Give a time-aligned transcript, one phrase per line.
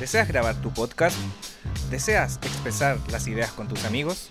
[0.00, 1.16] ¿Deseas grabar tu podcast?
[1.90, 4.28] ¿Deseas expresar las ideas con tus amigos?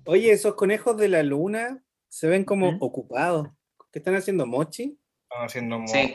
[0.06, 3.48] Oye, esos conejos de la luna se ven como ocupados.
[3.90, 4.98] ¿Qué están haciendo, Mochi?
[5.30, 6.14] Están haciendo mo- Sí.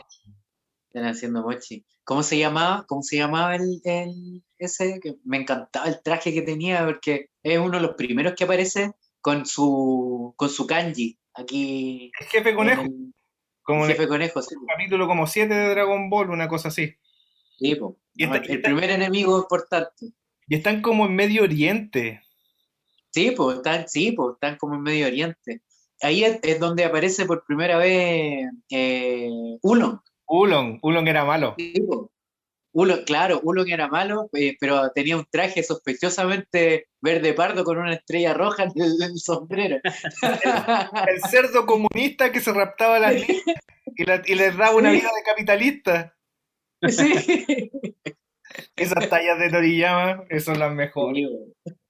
[0.92, 1.84] Están haciendo mochi.
[2.04, 2.84] ¿Cómo se llamaba?
[2.88, 4.98] ¿Cómo se llamaba el, el- ese?
[5.00, 8.92] Que me encantaba el traje que tenía porque es uno de los primeros que aparece
[9.20, 12.10] con su con su kanji aquí.
[12.20, 13.14] El jefe conejo, el-
[13.62, 14.54] como en jefe conejo, sí.
[14.60, 16.92] el capítulo como 7 de Dragon Ball, una cosa así.
[17.58, 17.98] Sí, po.
[18.14, 20.06] Y está- el primer enemigo importante.
[20.48, 22.20] Y están como en Medio Oriente.
[23.12, 25.62] Sí, pues están, sí, pues están como en Medio Oriente.
[26.02, 29.28] Ahí es, es donde aparece por primera vez eh,
[29.62, 30.00] Ulon.
[30.30, 31.54] Ulon, Ulon era malo.
[31.58, 31.74] Sí.
[32.72, 37.94] Ulon, claro, Ulon era malo, eh, pero tenía un traje sospechosamente verde pardo con una
[37.94, 39.78] estrella roja en el, en el sombrero.
[39.82, 43.42] El cerdo comunista que se raptaba a las niñas
[43.96, 44.98] y, la- y les daba una Sí.
[45.00, 46.16] vida de capitalista.
[46.88, 47.70] Sí.
[48.76, 51.28] Esas tallas de Toriyama, esas son las mejores.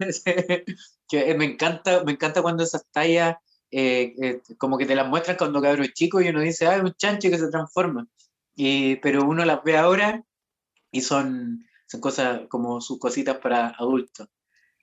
[1.08, 3.36] que eh, me encanta, me encanta cuando esas tallas
[3.70, 6.82] eh, eh, como que te las muestran cuando cabros chico y uno dice, ah, es
[6.82, 8.06] un chancho que se transforma.
[8.62, 10.22] Y, pero uno las ve ahora
[10.90, 14.28] y son, son cosas como sus cositas para adultos.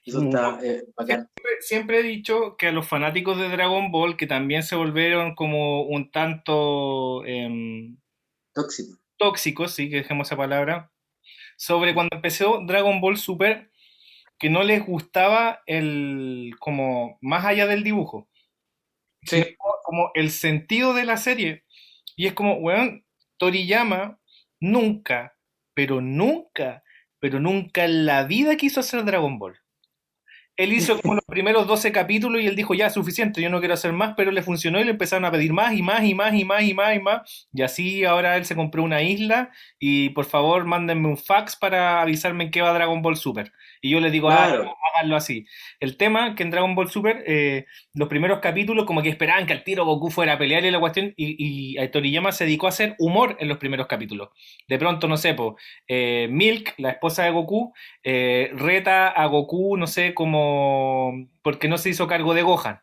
[0.03, 1.27] Eso está eh, bacán.
[1.35, 5.35] Siempre- Siempre he dicho que a los fanáticos de Dragon Ball, que también se volvieron
[5.35, 7.97] como un tanto em,
[8.53, 8.97] Tóxico.
[9.17, 10.91] tóxicos, sí, que dejemos esa palabra,
[11.57, 13.69] sobre cuando empezó Dragon Ball Super,
[14.39, 18.27] que no les gustaba el, como, más allá del dibujo,
[19.23, 19.55] Sí.
[19.83, 21.63] como el sentido de la serie.
[22.15, 23.03] Y es como, weón,
[23.37, 24.19] Toriyama
[24.59, 25.35] nunca,
[25.73, 26.83] pero nunca,
[27.19, 29.59] pero nunca en la vida quiso hacer Dragon Ball.
[30.57, 33.75] Él hizo como los primeros 12 capítulos y él dijo, ya, suficiente, yo no quiero
[33.75, 36.33] hacer más, pero le funcionó y le empezaron a pedir más y más y más
[36.33, 37.47] y más y más y más.
[37.53, 42.01] Y así ahora él se compró una isla y por favor mándenme un fax para
[42.01, 43.53] avisarme en qué va Dragon Ball Super.
[43.81, 44.69] Y yo les digo, Claro.
[44.71, 45.45] ah, háganlo así.
[45.79, 49.53] El tema que en Dragon Ball Super, eh, los primeros capítulos como que esperaban que
[49.53, 52.69] al tiro Goku fuera a pelear y la cuestión, y, y Toriyama se dedicó a
[52.69, 54.29] hacer humor en los primeros capítulos.
[54.67, 55.57] De pronto, no sé, po,
[55.87, 57.73] eh, Milk, la esposa de Goku,
[58.03, 62.79] eh, reta a Goku, no sé, como porque no se hizo cargo de Gohan.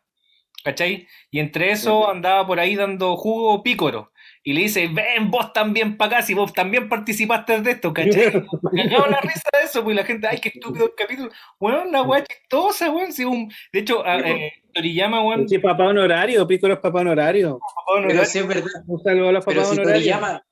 [0.63, 1.07] ¿Cachai?
[1.29, 4.11] Y entre eso andaba por ahí dando jugo pícoro.
[4.47, 8.31] Y le dice, ven vos también para acá, si vos también participaste de esto, ¿cachai?
[8.75, 11.31] Cagaba la risa de eso, pues la gente, ay, qué estúpido el capítulo.
[11.59, 13.11] Bueno, la weá chistosa, weón.
[13.11, 17.57] si un- De hecho, a- eh, Toriyama, weón, Sí, papá honorario, Piccolo es papá honorario.
[17.59, 18.69] papá, no Pero sí es verdad.
[18.85, 19.93] Un saludo a los papás si honorarios.
[20.03, 20.43] Toriyama,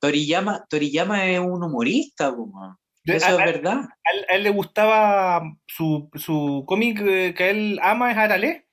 [0.00, 2.34] Toriyama, Toriyama es un humorista,
[3.04, 3.76] de- eso a- es verdad.
[3.82, 8.66] a él, a él le gustaba su, su cómic eh, que él ama es Arale.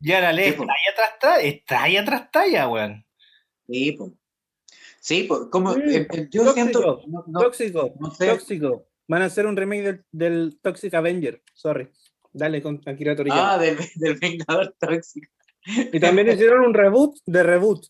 [0.00, 0.64] Y Arale Sí, es po.
[0.64, 3.04] talla tras talla, es talla tras talla, weón.
[3.68, 4.12] Sí, po.
[5.00, 7.02] Sí, po, como Mm, eh, eh, yo tóxico, siento.
[7.06, 8.26] no- no- tóxico, no sé.
[8.28, 8.86] tóxico.
[9.06, 11.42] Van a hacer un remake del, del Toxic Avenger.
[11.54, 11.88] Sorry.
[12.32, 13.54] Dale con Akira Toriyama.
[13.54, 15.30] Ah, del, del Vengador Tóxico.
[15.92, 17.86] Y también hicieron un reboot de reboot.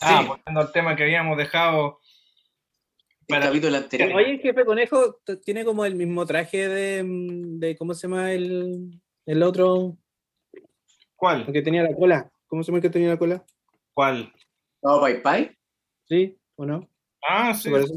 [0.00, 0.28] Ah, Sí.
[0.28, 2.00] volviendo al tema que habíamos dejado.
[3.28, 4.12] El Para- capítulo anterior.
[4.14, 8.32] Oye, el jefe conejo tiene como el mismo traje de, mm, de ¿cómo se llama
[8.32, 9.96] el, el otro?
[11.16, 11.44] ¿Cuál?
[11.46, 12.30] El que tenía la cola.
[12.46, 13.44] ¿Cómo se llama el que tenía la cola?
[13.96, 14.30] ¿Cuál?
[14.82, 15.56] ¿No, Pai Pai?
[16.06, 16.86] ¿Sí o no?
[17.26, 17.70] Ah, sí.
[17.74, 17.90] Es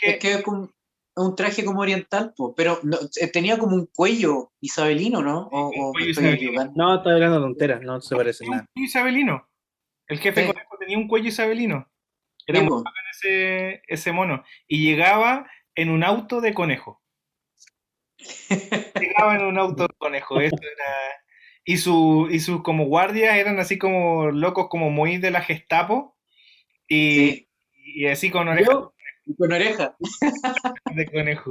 [0.00, 0.68] que, Es que es como
[1.14, 5.48] un traje como oriental, po, pero no, eh, tenía como un cuello isabelino, ¿no?
[5.52, 6.72] O, cuello isabelino.
[6.74, 8.66] No, estoy hablando tonteras, no se parece un nada.
[8.74, 9.48] isabelino.
[10.08, 10.46] El jefe Sí.
[10.48, 11.88] conejo tenía un cuello isabelino.
[12.44, 14.42] Era muy bacán ese, ese mono.
[14.66, 17.00] Y llegaba en un auto de conejo.
[19.00, 20.40] Llegaba en un auto de conejo.
[20.40, 21.22] Eso era...
[21.68, 26.16] Y, su, y sus como guardias eran así como locos, como muy de la Gestapo.
[26.88, 27.48] Y, Sí,
[27.84, 28.88] y así con orejas
[29.36, 29.96] con oreja.
[30.94, 31.50] de conejo.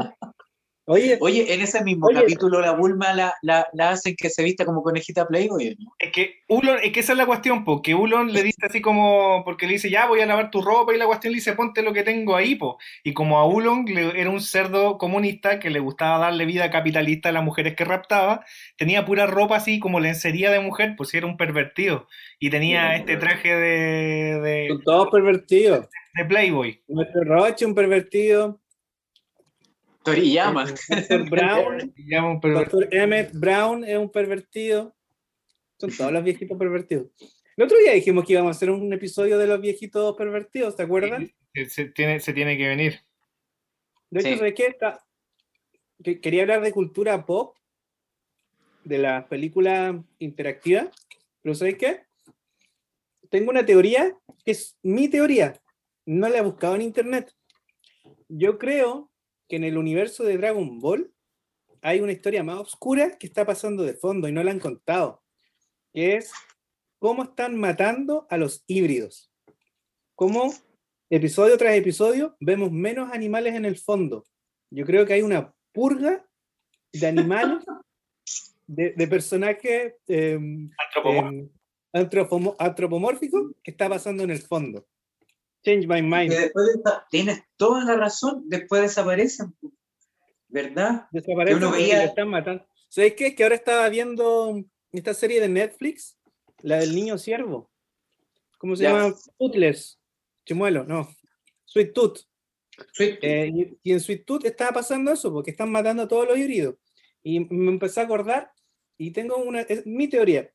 [0.88, 2.22] Oye, Oye, en ese mismo Oye.
[2.22, 5.92] capítulo la Bulma la, la, la hacen que se vista como conejita Playboy, ¿no?
[6.00, 9.44] Es que Ulon, es que esa es la cuestión, porque Ulon le dice así como,
[9.46, 11.82] porque le dice, ya voy a lavar tu ropa, y la cuestión le dice, ponte
[11.84, 12.78] lo que tengo ahí, po.
[13.04, 17.30] Y como a Ulon le- era un cerdo comunista que le gustaba darle vida capitalista
[17.30, 18.44] a las mujeres que raptaba,
[18.78, 22.08] tenía pura ropa así como lencería de mujer, pues era un pervertido.
[22.40, 25.88] Y tenía Sí, este traje de, de, son todos pervertidos.
[26.14, 26.82] de Playboy.
[26.88, 28.60] Nuestro Roche, un pervertido.
[30.16, 30.66] Toriyama.
[30.66, 31.30] Dr.
[31.30, 31.94] Brown,
[32.42, 32.88] Dr.
[32.92, 34.96] Emmett Brown es un pervertido.
[35.80, 37.08] Son todos los viejitos pervertidos.
[37.56, 40.84] El otro día dijimos que íbamos a hacer un episodio de los viejitos pervertidos, ¿te
[40.84, 41.32] acuerdan?
[41.54, 43.00] Se, se tiene, se tiene que venir.
[44.10, 44.38] De hecho, Sí.
[44.38, 44.68] ¿sabes qué?
[44.68, 45.04] Está-
[46.04, 47.56] que- Quería hablar de cultura pop,
[48.84, 50.88] de las películas interactivas,
[51.42, 52.04] pero ¿sabes qué?
[53.30, 54.16] Tengo una teoría
[54.46, 55.60] que es mi teoría,
[56.06, 57.34] no la he buscado en internet.
[58.30, 59.12] Yo creo
[59.48, 61.12] que en el universo de Dragon Ball
[61.82, 65.24] hay una historia más oscura que está pasando de fondo y no la han contado,
[65.94, 66.32] que es
[67.00, 69.32] cómo están matando a los híbridos.
[70.16, 70.52] Cómo
[71.10, 74.26] episodio tras episodio vemos menos animales en el fondo.
[74.70, 76.28] Yo creo que hay una purga
[76.92, 77.64] de animales,
[78.68, 80.70] de, de personajes em,
[81.06, 81.50] em,
[81.94, 84.86] antropomórficos que está pasando en el fondo.
[85.64, 86.32] Change my mind.
[86.32, 89.56] Que después desa- tienes toda la razón, después desaparecen.
[90.50, 91.08] ¿verdad?
[91.12, 92.66] Desaparecen uno porque veía- están matando.
[92.90, 93.28] ¿Sabes qué?
[93.28, 94.64] Es que ahora estaba viendo
[94.94, 96.18] esta serie de Netflix,
[96.62, 97.70] la del niño siervo.
[98.58, 98.92] ¿Cómo se Ya.
[98.94, 99.16] llama?
[99.38, 100.00] Toothless.
[100.46, 101.10] Chimuelo, no.
[101.66, 102.20] Sweet Tooth.
[102.94, 103.18] Sí.
[103.22, 106.38] Eh, y, y en Sweet Tooth estaba pasando eso, porque están matando a todos los
[106.38, 106.76] híbridos.
[107.22, 108.50] Y me empecé a acordar,
[108.98, 110.50] y tengo una, es mi teoría,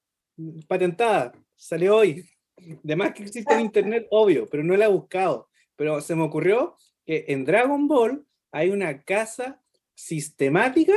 [0.66, 2.26] patentada, salió hoy.
[2.56, 5.48] De más que existe en internet, obvio, pero no la he buscado.
[5.76, 9.60] Pero se me ocurrió que en Dragon Ball hay una casa
[9.94, 10.94] sistemática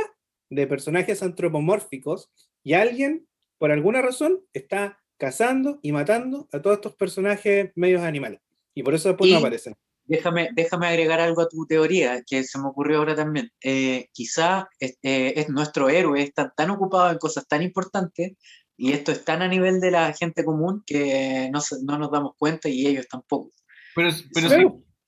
[0.50, 2.30] de personajes antropomórficos
[2.62, 3.26] y alguien,
[3.58, 8.40] por alguna razón, está cazando y matando a todos estos personajes medios animales.
[8.74, 9.74] Y por eso después no Y- aparecen.
[10.08, 13.50] Déjame, déjame agregar algo a tu teoría, que se me ocurrió ahora también.
[13.60, 18.34] Eh, quizá es, eh, es nuestro héroe, está tan ocupado en cosas tan importantes
[18.76, 22.32] y esto es tan a nivel de la gente común que no, no nos damos
[22.36, 23.50] cuenta y ellos tampoco.
[23.94, 24.66] Pero, pero, si,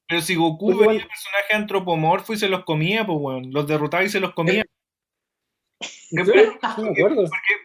[0.09, 3.67] pero si Goku Pues veía igual- personajes antropomorfos y se los comía, pues weón, los
[3.67, 4.65] derrotaba y se los comía.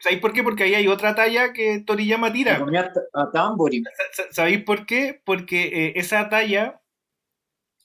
[0.01, 0.43] ¿Sabéis por qué?
[0.43, 2.59] Porque ahí hay otra talla que Toriyama tira.
[2.59, 2.91] comí a.
[4.11, 5.21] Sa- ¿Sabéis por qué?
[5.25, 6.81] Porque eh, esa talla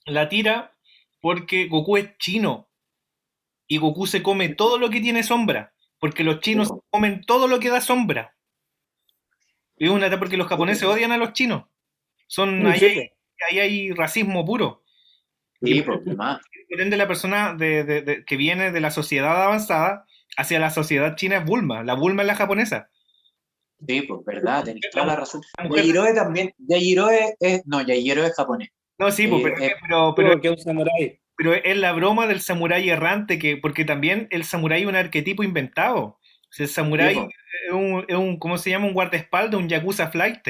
[0.05, 0.75] la tira
[1.21, 2.69] porque Goku es chino
[3.67, 7.59] y Goku se come todo lo que tiene sombra, porque los chinos comen todo lo
[7.59, 8.35] que da sombra.
[9.77, 11.65] Y una porque los japoneses odian a los chinos.
[12.27, 13.09] Son ¿En ahí,
[13.49, 14.83] ahí hay racismo puro.
[15.61, 16.39] Sí, pues, más.
[16.69, 20.05] por ende la persona de- de- de- que viene de la sociedad avanzada
[20.37, 21.83] hacia la sociedad china es Bulma.
[21.83, 22.89] La Bulma es la japonesa.
[23.87, 25.41] Sí, pues, verdad, tenés toda la razón.
[25.73, 26.53] Yajiroe también.
[26.57, 27.65] Yajiroe es.
[27.65, 28.69] No, Yajiroe es japonés.
[28.97, 31.19] No, sí, pues, Eh, pero, pero, pero, que un samurái.
[31.39, 35.41] Pero es la broma del samurái errante, que, porque también el samurái es un arquetipo
[35.41, 36.01] inventado.
[36.01, 36.19] O
[36.49, 37.15] sea, el samurái
[37.65, 38.87] es un, es un, ¿cómo se llama?
[38.87, 40.45] Un guardaespaldas, un yakuza flight.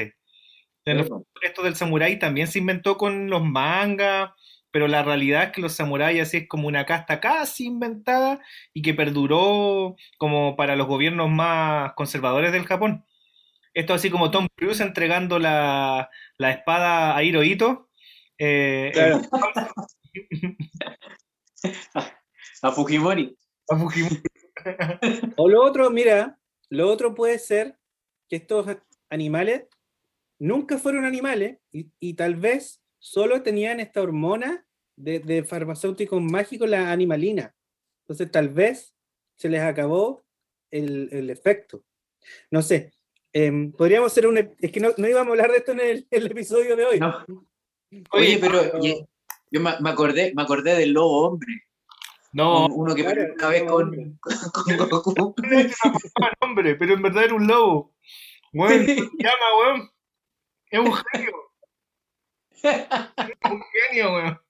[1.42, 4.30] Esto del samurái también se inventó con los mangas,
[4.72, 8.40] pero la realidad es que los samuráis así es como una casta casi inventada
[8.74, 13.04] y que perduró como para los gobiernos más conservadores del Japón.
[13.74, 17.88] Esto así como Tom Cruise entregando la, la espada a Hirohito.
[18.38, 19.20] eh, Claro.
[22.62, 23.36] A Fujimori.
[23.68, 24.22] a Fujimori.
[25.36, 26.38] O lo otro, mira,
[26.68, 27.78] lo otro puede ser
[28.28, 28.66] que estos
[29.08, 29.64] animales
[30.38, 36.68] nunca fueron animales y, y tal vez solo tenían esta hormona de, de farmacéuticos mágicos,
[36.68, 37.54] la animalina.
[38.02, 38.94] Entonces tal vez
[39.36, 40.22] se les acabó
[40.70, 41.82] el, el efecto.
[42.50, 42.92] No sé,
[43.32, 44.38] Em, podríamos hacer un.
[44.38, 47.00] Es que no, no íbamos a hablar de esto en el, el episodio de hoy.
[47.00, 47.24] No.
[48.12, 48.60] Oye, Oye, pero
[49.50, 51.48] yo me, me acordé, me acordé del lobo hombre.
[52.32, 54.12] No, un- uno que Claro, una vez con, hombre.
[54.78, 55.34] con Goku.
[56.40, 57.92] hombre, pero en verdad era un lobo.
[58.52, 59.90] Weón, ¿cómo se llama, weón?
[60.70, 61.32] Es un genio.
[62.52, 62.62] Es
[63.50, 64.40] un genio, weón.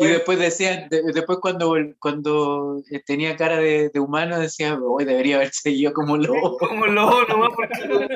[0.00, 5.04] Y después decían, de- después cuando, cuando eh, tenía cara de, de humano, decían, hoy
[5.04, 6.56] debería haber seguido como lobo.
[6.56, 8.08] Como lobo nomás porque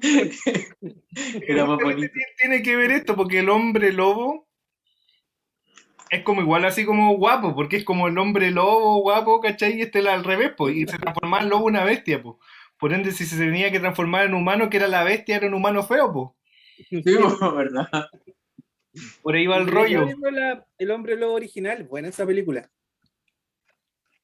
[1.46, 2.12] Era más bonito.
[2.40, 3.16] tiene que ver esto?
[3.16, 4.48] Porque el hombre lobo
[6.10, 9.78] es como igual así como guapo, porque es como el hombre lobo guapo, ¿cachai?
[9.78, 12.36] Y este era al revés, pues, y se transformaba en lobo una bestia, pues.
[12.78, 15.54] Por ende, si se tenía que transformar en humano, que era la bestia, era un
[15.54, 16.28] humano feo, pues.
[16.88, 17.02] Sí,
[17.56, 17.88] ¿verdad?
[19.22, 20.06] Por ahí va el rollo.
[20.32, 21.84] la- el hombre lobo original.
[21.84, 22.68] Buena esa película.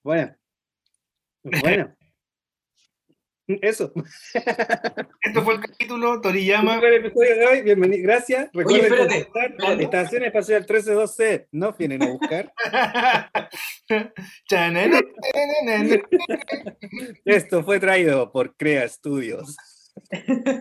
[0.03, 0.37] Buena.
[1.63, 1.97] Buena.
[3.47, 3.93] Eso.
[5.23, 6.79] Esto fue el capítulo, Toriyama.
[6.79, 7.63] el episodio de hoy.
[7.63, 8.03] Bienvenido.
[8.03, 8.51] Gracias.
[8.53, 9.85] Recuerden espérate, contactar espérate.
[9.85, 11.47] Estación Espacial 132C.
[11.53, 12.53] No vienen a buscar.
[17.25, 19.57] Esto fue traído por Crea Studios.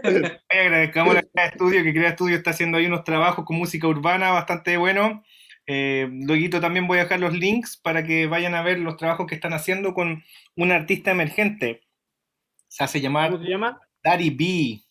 [0.03, 3.87] Oye, agradezcamos a Crea Estudio, que Crea Estudio está haciendo ahí unos trabajos con música
[3.87, 5.25] urbana bastante buenos.
[5.65, 9.25] Eh, luego también voy a dejar los links para que vayan a ver los trabajos
[9.25, 10.23] que están haciendo con
[10.55, 11.81] un artista emergente.
[12.67, 13.81] Se hace llamar ¿Cómo se llama?
[14.03, 14.84] Daddy B.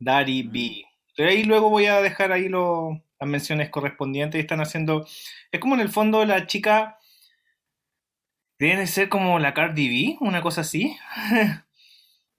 [0.00, 0.82] Daddy B.
[1.16, 5.06] Pero ahí luego voy a dejar ahí lo- las menciones correspondientes y están haciendo.
[5.52, 6.96] Es como en el fondo la chica.
[8.58, 10.96] Debe ser como la Cardi B, una cosa así.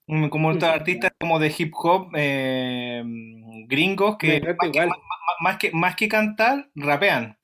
[0.07, 3.01] Mm, como otros artistas como de hip hop eh,
[3.67, 4.97] gringos que más, que más-
[5.39, 7.37] más que más que cantar, rapean.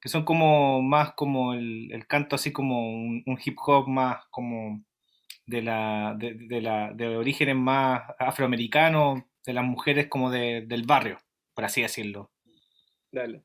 [0.00, 4.24] Que son como más como el, el canto así como un, un hip hop más
[4.30, 4.82] como
[5.48, 10.82] de la de, de la de orígenes más afroamericanos, de las mujeres como de- del
[10.84, 11.18] barrio,
[11.54, 12.30] por así decirlo.
[13.10, 13.42] Dale.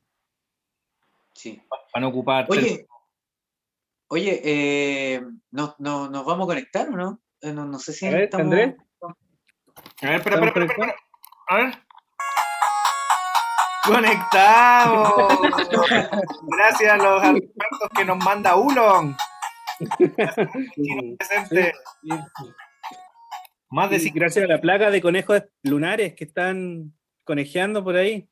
[1.34, 1.62] Sí.
[1.92, 2.86] Para no ocupar Oye,
[4.10, 7.22] oye, eh, ¿nos, nos, nos vamos a conectar o no?
[7.42, 8.46] Eh, no, no sé si A ver, estamos...
[8.46, 8.76] Andrés.
[9.02, 9.08] A
[10.08, 10.96] ver, espera, ¿Estamos espera, espera, espera.
[11.50, 11.74] A ver.
[13.86, 15.28] ¡Conectado!
[16.58, 19.16] Gracias a los expertos que nos manda Ulon.
[21.18, 21.74] Presente.
[23.70, 24.16] Más de cinco.
[24.16, 28.28] gracias a la plaga de conejos lunares que están conejeando por ahí.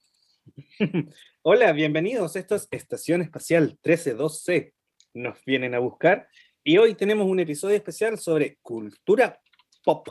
[1.41, 2.35] Hola, bienvenidos.
[2.35, 4.73] Esto es Estación Espacial 132C.
[5.13, 6.27] Nos vienen a buscar
[6.63, 9.39] y hoy tenemos un episodio especial sobre cultura
[9.83, 10.09] pop.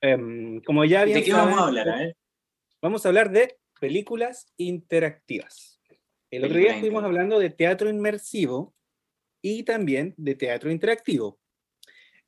[0.00, 2.02] Em, como ya bien ¿De qué vamos a hablar?
[2.02, 2.16] eh?
[2.80, 5.80] vamos a hablar de películas interactivas.
[6.30, 8.74] El otro día estuvimos hablando de teatro inmersivo
[9.42, 11.38] y también de teatro interactivo.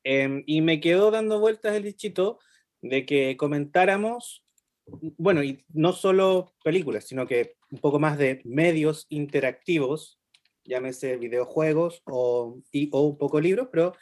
[0.03, 2.39] Em, y me quedó dando vueltas el bichito
[2.81, 4.45] de que comentáramos,
[4.85, 10.19] bueno, y no solo películas, sino que un poco más de medios interactivos,
[10.65, 13.93] llámese videojuegos o, y, o un poco libros, pero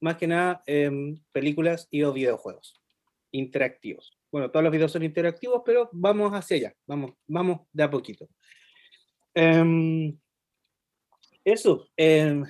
[0.00, 2.82] más que nada em, películas y o videojuegos
[3.30, 4.18] interactivos.
[4.30, 8.28] Bueno, todos los videos son interactivos, pero vamos hacia allá, vamos, vamos de a poquito.
[9.34, 10.18] Em,
[11.44, 12.44] eso, em,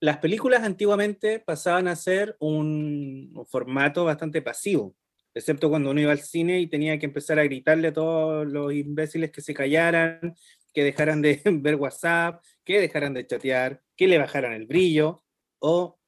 [0.00, 4.94] las películas antiguamente pasaban a ser un, un formato bastante pasivo,
[5.34, 8.72] excepto cuando uno iba al cine y tenía que empezar a gritarle a todos los
[8.72, 10.34] imbéciles que se callaran,
[10.72, 15.24] que dejaran de ver WhatsApp, que dejaran de chatear, que le bajaran el brillo,
[15.58, 15.98] o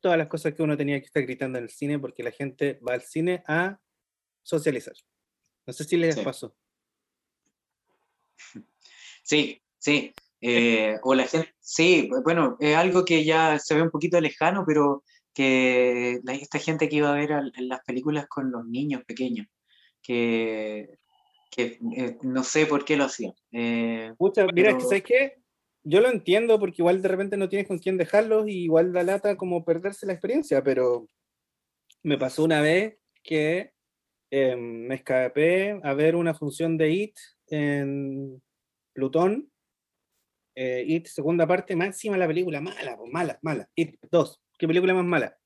[0.00, 2.80] todas las cosas que uno tenía que estar gritando en el cine, porque la gente
[2.86, 3.78] va al cine a
[4.42, 4.94] socializar.
[5.66, 6.22] No sé si les Sí.
[6.22, 6.56] pasó.
[9.22, 10.12] Sí, sí.
[10.40, 14.64] Eh, o la gente, sí, bueno, es algo que ya se ve un poquito lejano,
[14.66, 15.02] pero
[15.34, 19.02] que la- esta gente que iba a ver al- en las películas con los niños
[19.06, 19.46] pequeños,
[20.02, 20.98] que,
[21.50, 23.34] que eh, no sé por qué lo hacían.
[23.52, 25.34] Eh, Pucha, mira, Pero- ¿sabes qué?
[25.82, 29.02] Yo lo entiendo porque igual de repente no tienes con quién dejarlos y igual da
[29.02, 31.06] lata como perderse la experiencia, pero
[32.02, 33.72] me pasó una vez que
[34.30, 37.14] eh, me escapé a ver una función de IT
[37.48, 38.42] en
[38.92, 39.49] Plutón.
[40.54, 43.68] Eh, IT, segunda parte, máxima la película, mala, po, mala, mala.
[43.74, 45.36] IT 2, qué película más mala.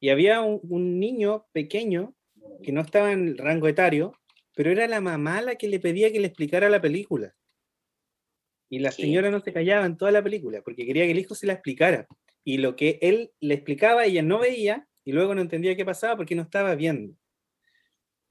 [0.00, 2.14] Y había un, un niño pequeño
[2.62, 4.12] que no estaba en el rango etario,
[4.54, 7.34] pero era la mamá la que le pedía que le explicara la película.
[8.68, 9.02] Y la ¿Qué?
[9.02, 11.52] señora no se callaba en toda la película porque quería que el hijo se la
[11.52, 12.06] explicara.
[12.44, 16.16] Y lo que él le explicaba, ella no veía y luego no entendía qué pasaba
[16.16, 17.14] porque no estaba viendo.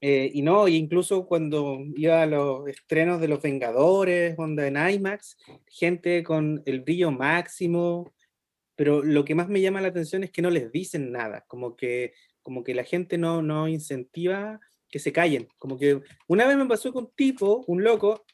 [0.08, 4.76] Eh, y no, y incluso cuando iba a los estrenos de Los Vengadores, onda en
[4.76, 5.36] IMAX,
[5.66, 8.14] gente con el brillo máximo,
[8.76, 11.74] pero lo que más me llama la atención es que no les dicen nada, como
[11.74, 15.48] que, como que la gente no, no incentiva que se callen.
[15.58, 18.24] Como que una vez me pasó con un tipo, un loco,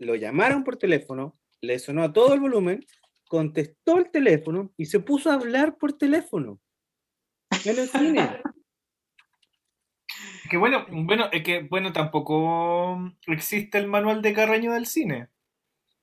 [0.00, 2.84] lo llamaron por teléfono, le sonó a todo el volumen,
[3.28, 6.60] contestó el teléfono y se puso a hablar por teléfono.
[7.64, 8.42] En el cine.
[10.50, 15.28] Que bueno, bueno, es que bueno, tampoco existe el manual de Carreño del cine.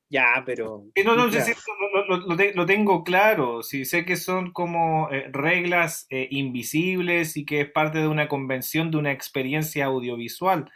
[0.09, 0.88] Ya, pero.
[0.95, 1.51] Eh, No, no, sí, sí,
[1.93, 3.61] lo, lo- lo te- lo tengo claro.
[3.61, 8.27] Sí, sé que son como eh, reglas eh, invisibles y que es parte de una
[8.27, 10.71] convención, de una experiencia audiovisual.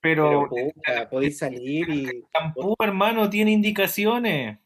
[0.00, 2.24] Pero, Pero puta, podéis salir y.
[2.32, 4.58] tampoco, hermano, tiene indicaciones.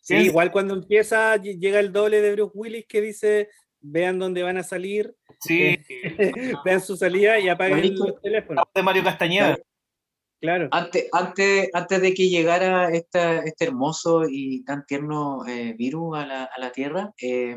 [0.00, 3.48] Sí, Es- igual cuando empieza, ll- llega el doble de Bruce Willis que dice:
[3.80, 5.78] vean dónde van a salir, Sí,
[6.64, 8.64] vean su salida y apaguen los teléfonos.
[8.74, 9.58] de Mario Castañeda.
[10.40, 10.68] Claro.
[10.72, 16.26] Antes, antes, antes de que llegara esta, este hermoso y tan tierno eh, virus a
[16.26, 17.56] la, a la Tierra, eh,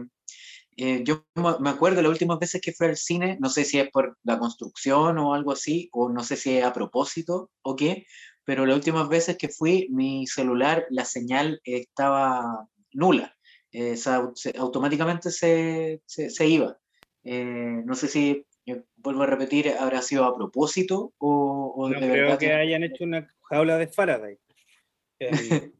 [0.77, 3.89] eh, yo me acuerdo las últimas veces que fui al cine, no sé si es
[3.89, 8.05] por la construcción o algo así, o no sé si es a propósito o qué,
[8.43, 13.35] pero las últimas veces que fui, mi celular, la señal estaba nula,
[13.71, 16.77] eh, se- se- automáticamente se, se, se iba.
[17.25, 21.99] Eh, no sé si, eh, vuelvo a repetir, habrá sido a propósito o, o No
[21.99, 24.37] de creo verdad que hayan hecho una jaula de Faraday.
[25.19, 25.29] Em,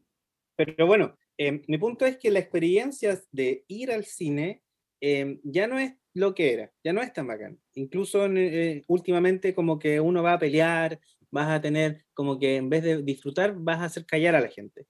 [0.56, 4.62] pero bueno, em, mi punto es que la experiencia de ir al cine
[5.00, 7.60] em, ya no es lo que era, ya no es tan bacán.
[7.74, 10.98] Incluso en, eh, últimamente como que uno va a pelear,
[11.30, 14.48] vas a tener como que en vez de disfrutar vas a hacer callar a la
[14.48, 14.86] gente.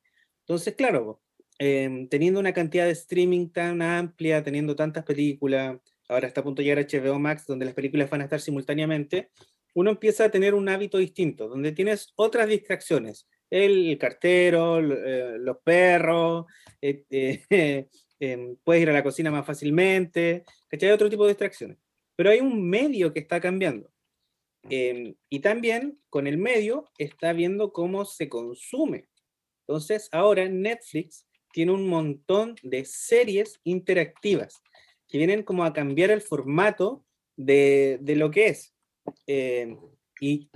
[0.46, 1.20] Entonces, claro,
[1.58, 6.62] em, teniendo una cantidad de streaming tan amplia, teniendo tantas películas, ahora está a punto
[6.62, 9.30] de llegar HBO Max, donde las películas van a estar simultáneamente,
[9.74, 13.28] uno empieza a tener un hábito distinto, donde tienes otras distracciones.
[13.50, 16.46] El cartero, eh, los perros,
[16.80, 17.86] eh, eh,
[18.20, 20.90] em, puedes ir a la cocina más fácilmente, ¿cachai?
[20.90, 21.78] Otro tipo de distracciones.
[22.16, 23.92] Pero hay un medio que está cambiando.
[24.70, 29.08] Em, y también con el medio está viendo cómo se consume.
[29.66, 34.62] Entonces, ahora Netflix tiene un montón de series interactivas
[35.08, 37.04] que vienen como a cambiar el formato
[37.36, 38.74] de, de lo que es.
[39.26, 39.76] Eh,
[40.20, 40.50] y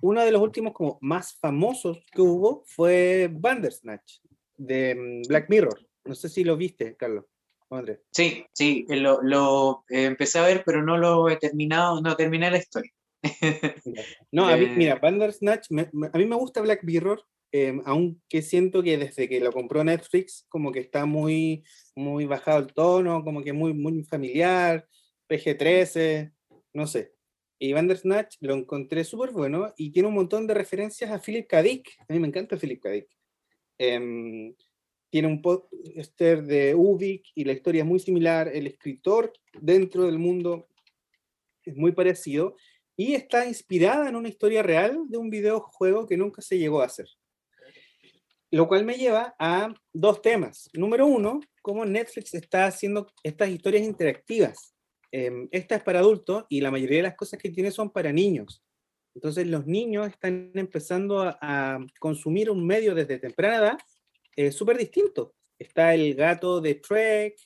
[0.00, 4.20] uno de los últimos como más famosos que hubo fue Bandersnatch
[4.56, 5.78] de mm, Black Mirror.
[6.04, 7.24] No sé si lo viste, Carlos.
[7.70, 8.00] Andrés.
[8.10, 12.14] Sí, sí, eh, lo, lo, eh, empecé a ver, pero no lo he terminado, no
[12.16, 12.92] terminé la historia.
[14.30, 14.74] No, a mí, Eh.
[14.76, 19.28] mira, Bandersnatch, me- me- a mí me gusta Black Mirror, eh, aunque siento que desde
[19.28, 21.62] que lo compró Netflix, como que está muy,
[21.94, 24.88] muy bajado el tono, como que muy, muy familiar,
[25.28, 26.32] PG-13,
[26.72, 27.12] no sé.
[27.58, 31.62] Y Bandersnatch lo encontré súper bueno y tiene un montón de referencias a Philip K.
[31.62, 31.90] Dick.
[32.08, 32.90] A mí me encanta Philip K.
[32.90, 33.08] Dick.
[33.78, 34.54] Em,
[35.10, 38.48] tiene un póster de Ubik y la historia es muy similar.
[38.48, 40.68] El escritor dentro del mundo
[41.64, 42.56] es muy parecido
[42.96, 46.86] y está inspirada en una historia real de un videojuego que nunca se llegó a
[46.86, 47.08] hacer.
[48.52, 50.68] Lo cual me lleva a dos temas.
[50.74, 54.74] Número uno, cómo Netflix está haciendo estas historias interactivas.
[55.10, 58.12] Em, esta es para adultos y la mayoría de las cosas que tiene son para
[58.12, 58.62] niños.
[59.14, 63.78] Entonces los niños están empezando a, consumir un medio desde temprana edad
[64.36, 65.34] eh, súper distinto.
[65.58, 67.36] Está el gato de Trek,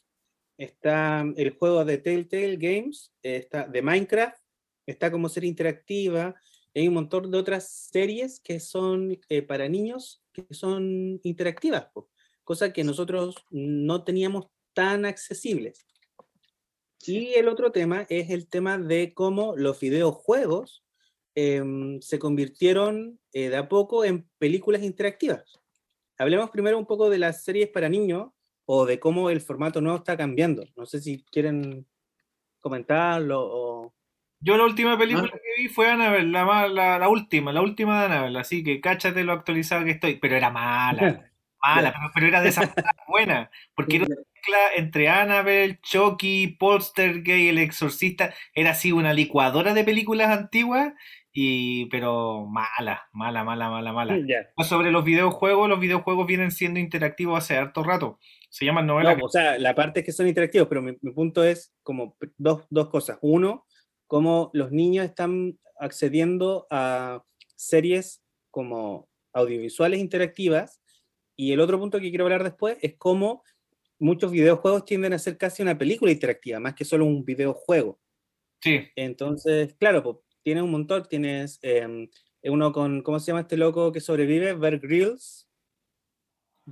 [0.59, 4.38] está el juego de Telltale Games, eh, está de Minecraft,
[4.87, 6.35] está como serie interactiva,
[6.75, 12.11] hay un montón de otras series que son eh, para niños que son interactivas, po,
[12.44, 15.87] cosa que nosotros no teníamos tan accesibles.
[17.07, 20.85] Y el otro tema es el tema de cómo los videojuegos
[21.35, 25.61] em, se convirtieron eh, de a poco en películas interactivas.
[26.18, 28.31] Hablemos primero un poco de las series para niños
[28.64, 30.64] o de cómo el formato nuevo está cambiando.
[30.77, 31.87] No sé si quieren
[32.61, 33.94] comentarlo o...
[34.40, 38.01] Yo la última película que vi fue Annabelle, la, ma- la, la última, la última
[38.01, 41.31] de Annabelle, así que cáchate lo actualizado que estoy, pero era mala,
[41.62, 42.61] mala, pero, pero era de esa
[43.09, 49.75] buena, porque era una mezcla entre Annabelle, Chucky, Poltergeist, El Exorcista, era así una licuadora
[49.75, 50.92] de películas antiguas,
[51.33, 54.16] y pero mala, mala, mala, mala, mala.
[54.64, 58.18] Sobre los videojuegos, los videojuegos vienen siendo interactivos hace harto rato,
[58.49, 59.18] se llaman novelas.
[59.18, 62.16] No, o sea, la parte es que son interactivos, pero mi, mi punto es como
[62.38, 63.18] dos, dos cosas.
[63.20, 63.66] Uno,
[64.07, 67.25] cómo los niños están accediendo a
[67.57, 70.81] series como audiovisuales interactivas.
[71.37, 73.42] Y el otro punto que quiero hablar después es cómo
[73.99, 78.01] muchos videojuegos tienden a ser casi una película interactiva, más que solo un videojuego.
[78.62, 82.09] Sí, Entonces, claro, pues, tienes un montón, tienes em,
[82.45, 84.55] uno con, ¿cómo se llama este loco que sobrevive?
[84.55, 85.49] Bear Grylls,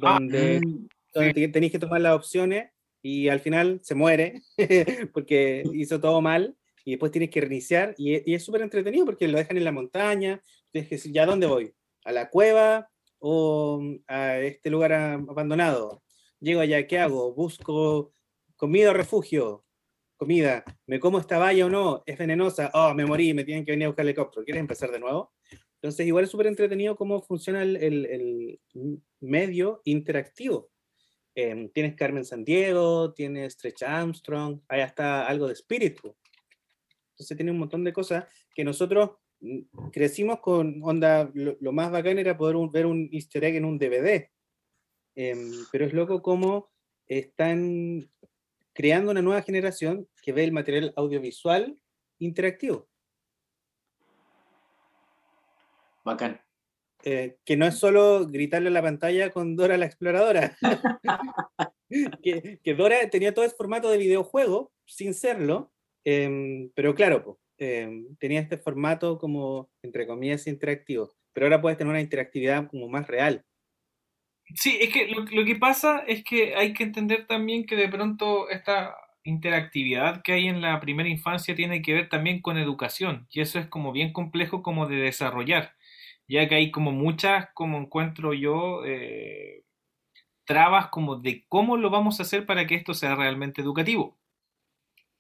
[0.03, 4.43] Ah, donde Mm, donde te- tenéis que tomar las opciones y al final se muere
[5.15, 9.27] porque hizo todo mal y después tienes que reiniciar y, y es súper entretenido porque
[9.29, 11.75] lo dejan en la montaña, tienes que decir, ¿ya dónde voy?
[12.05, 16.03] ¿A la cueva o a este lugar abandonado?
[16.41, 17.33] Llego allá, ¿qué hago?
[17.35, 18.13] Busco
[18.57, 19.65] comida o refugio.
[20.17, 22.03] Comida, ¿me como esta valla o no?
[22.07, 22.71] ¿Es venenosa?
[22.75, 24.45] Oh, me morí, me tienen que venir a buscar el helicóptero.
[24.45, 25.33] ¿Quieres empezar de nuevo?
[25.83, 28.61] Entonces, igual es súper entretenido cómo funciona el, el- el
[29.21, 30.71] medio interactivo.
[31.35, 36.17] Em, tienes Carmen Sandiego, tienes Stretch Armstrong, hay hasta algo de espíritu.
[37.15, 38.25] Entonces tiene un montón de cosas
[38.55, 43.09] que nosotros mm, crecimos con onda, lo, lo más bacán era poder un- ver un
[43.13, 44.31] easter egg en un DVD.
[45.17, 46.71] Em, pero es loco cómo
[47.07, 48.11] están
[48.73, 51.79] creando una nueva generación que ve el material audiovisual
[52.19, 52.89] interactivo.
[56.05, 56.41] Bacán.
[57.07, 60.57] eh, que no es solo gritarle a la pantalla con Dora la exploradora.
[62.23, 65.73] que, que Dora tenía todo el formato de videojuego, sin serlo,
[66.05, 71.15] em, pero claro, em, tenía este formato como, entre comillas, interactivo.
[71.33, 73.45] Pero ahora puedes tener una interactividad como más real.
[74.55, 77.89] Sí, es que lo, lo que pasa es que hay que entender también que de
[77.89, 83.27] pronto esta interactividad que hay en la primera infancia tiene que ver también con educación
[83.31, 85.75] y eso es como bien complejo como de desarrollar,
[86.29, 89.65] ya que hay como muchas, como encuentro yo, eh,
[90.45, 94.19] trabas como de cómo lo vamos a hacer para que esto sea realmente educativo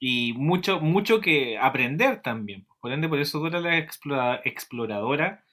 [0.06, 2.66] y mucho, mucho que aprender también.
[2.80, 5.44] Por ende, por eso Dora la explora- exploradora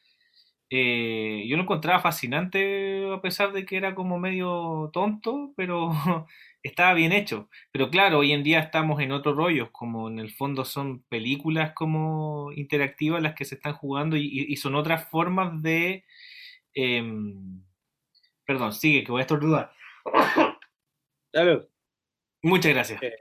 [0.70, 5.92] eh, yo lo encontraba fascinante a pesar de que era como medio tonto, pero
[6.64, 7.50] estaba bien hecho.
[7.72, 11.74] Pero claro, hoy en día estamos en otros rollos, como en el fondo son películas
[11.74, 16.06] como interactivas las que se están jugando y, son otras formas de...
[16.74, 17.64] em,
[18.46, 19.72] perdón, sigue, que voy a estornudar.
[22.44, 23.04] Muchas gracias.
[23.04, 23.14] Eh,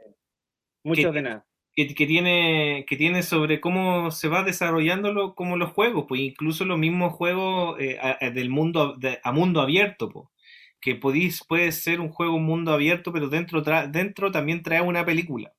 [0.84, 1.46] mucho Que- de nada.
[1.72, 6.20] que, que tiene, que tiene sobre cómo se va desarrollando lo- como los juegos, pues
[6.20, 10.26] incluso los mismos juegos eh, a- a- del mundo de- a mundo abierto, pues,
[10.80, 15.04] que podís, puede ser un juego mundo abierto, pero dentro, tra- dentro también trae una
[15.04, 15.54] película.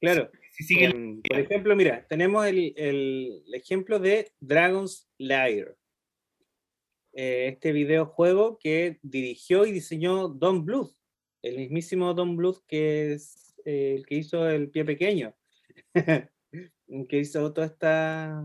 [0.00, 0.30] Claro.
[0.52, 5.76] Sigue el- Em, por ejemplo, mira, tenemos el, el ejemplo de Dragon's Lair.
[7.12, 10.92] Eh, este videojuego que dirigió y diseñó Don Bluth,
[11.42, 15.34] el mismísimo Don Bluth que es eh, el que hizo El Pie Pequeño,
[17.08, 18.44] que hizo toda esta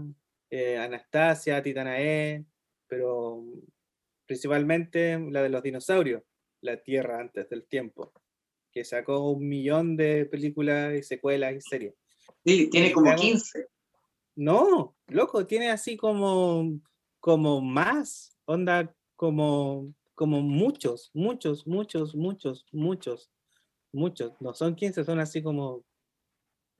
[0.49, 2.45] eh, Anastasia, Titanae,
[2.87, 3.43] pero
[4.25, 6.23] principalmente la de los dinosaurios,
[6.61, 8.11] La Tierra antes del tiempo,
[8.71, 11.93] que sacó un millón de películas y secuelas y series.
[12.43, 13.67] Sí, tiene Y como Dragon- 15.
[14.37, 16.79] No, loco, tiene así como,
[17.21, 23.31] como más, onda, como, como muchos, muchos, muchos, muchos, muchos,
[23.95, 24.33] muchos.
[24.39, 25.83] No son 15, son así como,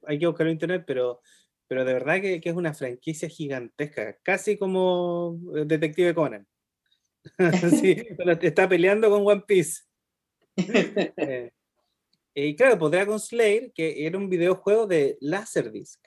[0.03, 1.21] hay que buscarlo en internet, pero,
[1.67, 6.47] pero de verdad que, que es una franquicia gigantesca, casi como eh, Detective Conan.
[7.81, 7.97] Sí,
[8.41, 9.81] está peleando con One Piece.
[10.55, 11.51] Eh,
[12.35, 15.99] y claro, pues Dragon Slayer, que era un videojuego de Laserdisc,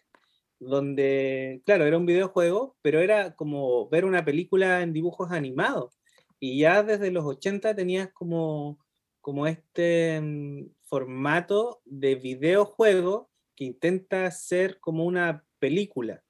[0.60, 5.98] donde, claro, era un videojuego, pero era como ver una película en dibujos animados.
[6.38, 8.78] Y ya desde los 80 tenías como,
[9.28, 16.24] como este mm, formato de videojuego que intenta ser como una película.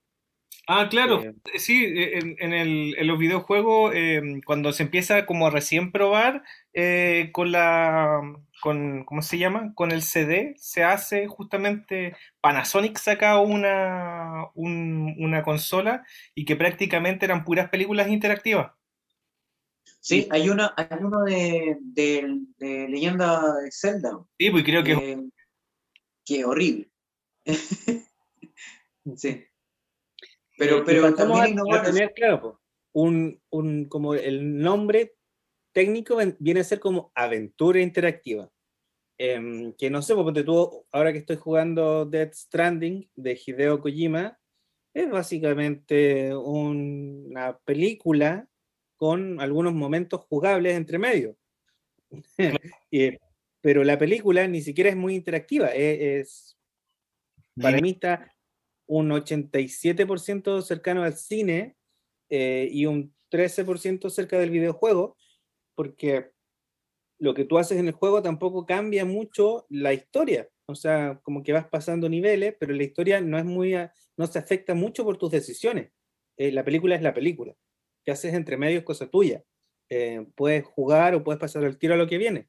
[0.70, 5.46] Ah, claro, Eh, sí, en, en el- en los videojuegos, eh, cuando se empieza como
[5.46, 6.42] a recién probar
[6.74, 8.20] eh, con la,
[8.60, 9.72] con, ¿cómo se llama?
[9.74, 17.24] Con el CD, se hace justamente, Panasonic saca una, un- una consola y que prácticamente
[17.26, 18.72] eran puras películas interactivas.
[20.00, 24.18] Sí, hay uno, hay uno de, de- de Leyenda de Zelda.
[24.38, 25.28] Sí, pues creo que es eh,
[26.24, 26.90] que horrible.
[29.16, 29.44] sí.
[30.56, 32.60] Pero, Eh, pero también a tener, claro, po,
[32.92, 35.14] un, un- como el nombre
[35.72, 38.50] técnico viene a ser como aventura interactiva.
[39.20, 43.80] Em, que no sé, pues, ponte tú, ahora que estoy jugando Death Stranding de Hideo
[43.80, 44.38] Kojima,
[44.94, 48.48] es básicamente un- una película
[48.98, 51.36] con algunos momentos jugables entre medio.
[52.90, 53.16] Y,
[53.60, 56.58] pero la película ni siquiera es muy interactiva, e- es,
[57.60, 58.34] para mí está
[58.86, 61.76] un 87% cercano al cine
[62.30, 65.16] eh, y un 13% cerca del videojuego,
[65.74, 66.30] porque
[67.18, 70.48] lo que tú haces en el juego tampoco cambia mucho la historia.
[70.66, 73.74] O sea, como que vas pasando niveles, pero la historia no es muy,
[74.16, 75.90] no se afecta mucho por tus decisiones.
[76.36, 77.54] Eh, la película es la película.
[78.04, 79.44] ¿Qué haces entre medio es cosa tuya.
[79.90, 82.48] Eh, puedes jugar o puedes pasar el tiro a lo que viene.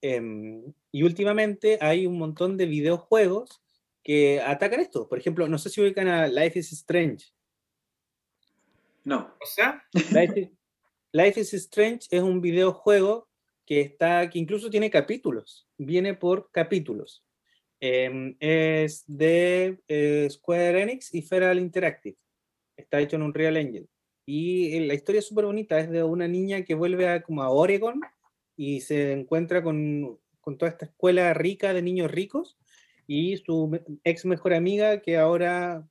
[0.00, 3.62] Em, y últimamente hay un montón de videojuegos
[4.02, 5.08] que atacan esto.
[5.08, 7.26] Por ejemplo, no sé si ubican a Life is Strange.
[9.04, 9.34] No.
[9.40, 10.48] O sea, Life is,
[11.12, 13.28] Life is Strange es un videojuego
[13.66, 17.24] que está, que incluso tiene capítulos, viene por capítulos.
[17.80, 22.16] Em, es de eh, Square Enix y Feral Interactive.
[22.76, 23.86] Está hecho en un Real Engine.
[24.24, 27.50] Y la historia es súper bonita, es de una niña que vuelve a, como a
[27.50, 28.00] Oregon
[28.56, 32.58] y se encuentra con, con toda esta escuela rica de niños ricos
[33.06, 35.88] y su ex mejor amiga que ahora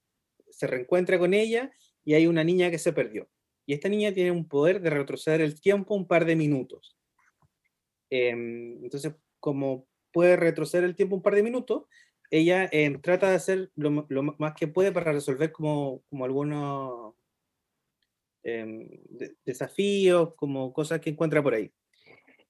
[0.49, 1.71] se reencuentra con ella
[2.05, 3.27] y hay una niña que se perdió.
[3.65, 6.97] Y esta niña tiene un poder de retroceder el tiempo un par de minutos.
[8.09, 11.83] Em, entonces, como puede retroceder el tiempo un par de minutos,
[12.29, 17.15] ella em, trata de hacer lo, lo más que puede para resolver como, como algunos
[18.43, 21.71] de- desafíos, como cosas que encuentra por ahí.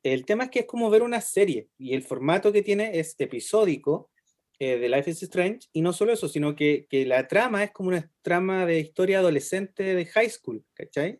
[0.03, 3.15] El tema es que es como ver una serie y el formato que tiene es
[3.19, 4.09] episódico
[4.59, 7.71] eh, de Life is Strange y no solo eso, sino que, que la trama es
[7.71, 11.19] como una trama de historia adolescente de high school, ¿cachai?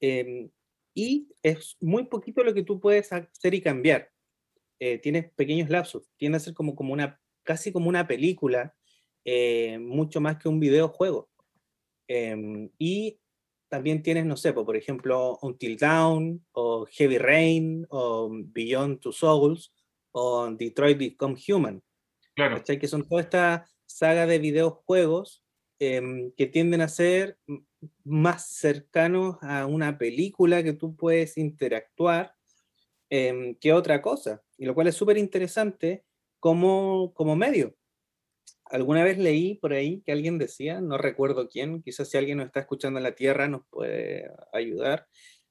[0.00, 0.50] Em,
[0.94, 4.10] y es muy poquito lo que tú puedes hacer y cambiar.
[4.78, 8.74] Eh, tienes pequeños lapsos, tiende a ser como, como una, casi como una película,
[9.24, 11.30] eh, mucho más que un videojuego.
[12.08, 13.20] Em, y
[13.72, 19.12] también tienes, no sé, po, por ejemplo, Until Dawn, o Heavy Rain, o Beyond Two
[19.12, 19.72] Souls,
[20.10, 21.82] o Detroit Become Human.
[22.34, 22.56] claro.
[22.58, 22.78] ¿cachai?
[22.78, 25.42] Que son toda esta saga de videojuegos
[25.78, 27.38] em, que tienden a ser
[28.04, 32.34] más cercanos a una película que tú puedes interactuar
[33.08, 36.04] em, que otra cosa, y lo cual es súper interesante
[36.40, 37.74] como, como medio.
[38.72, 42.46] Alguna vez leí por ahí que alguien decía, no recuerdo quién, quizás si alguien nos
[42.46, 45.06] está escuchando en la Tierra nos puede ayudar,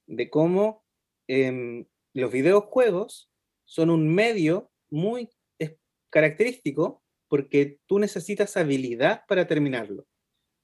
[0.07, 0.83] de cómo
[1.27, 3.31] em, los videojuegos
[3.63, 5.29] son un medio muy
[6.09, 10.05] característico porque tú necesitas habilidad para terminarlo.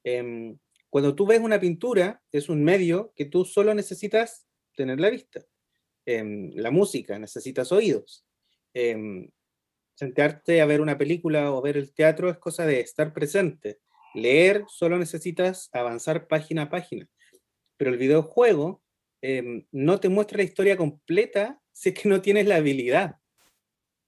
[0.03, 0.57] Em,
[0.89, 5.45] cuando tú ves una pintura, es un medio que tú solo necesitas tener la vista.
[6.05, 8.25] Em, la música, necesitas oídos.
[8.73, 9.29] Em,
[9.97, 13.79] sentarte a ver una película o ver el teatro es cosa de estar presente.
[14.13, 17.09] Leer solo necesitas avanzar página a página.
[17.77, 18.83] Pero el videojuego
[19.21, 23.15] em, no te muestra la historia completa si es que no tienes la habilidad.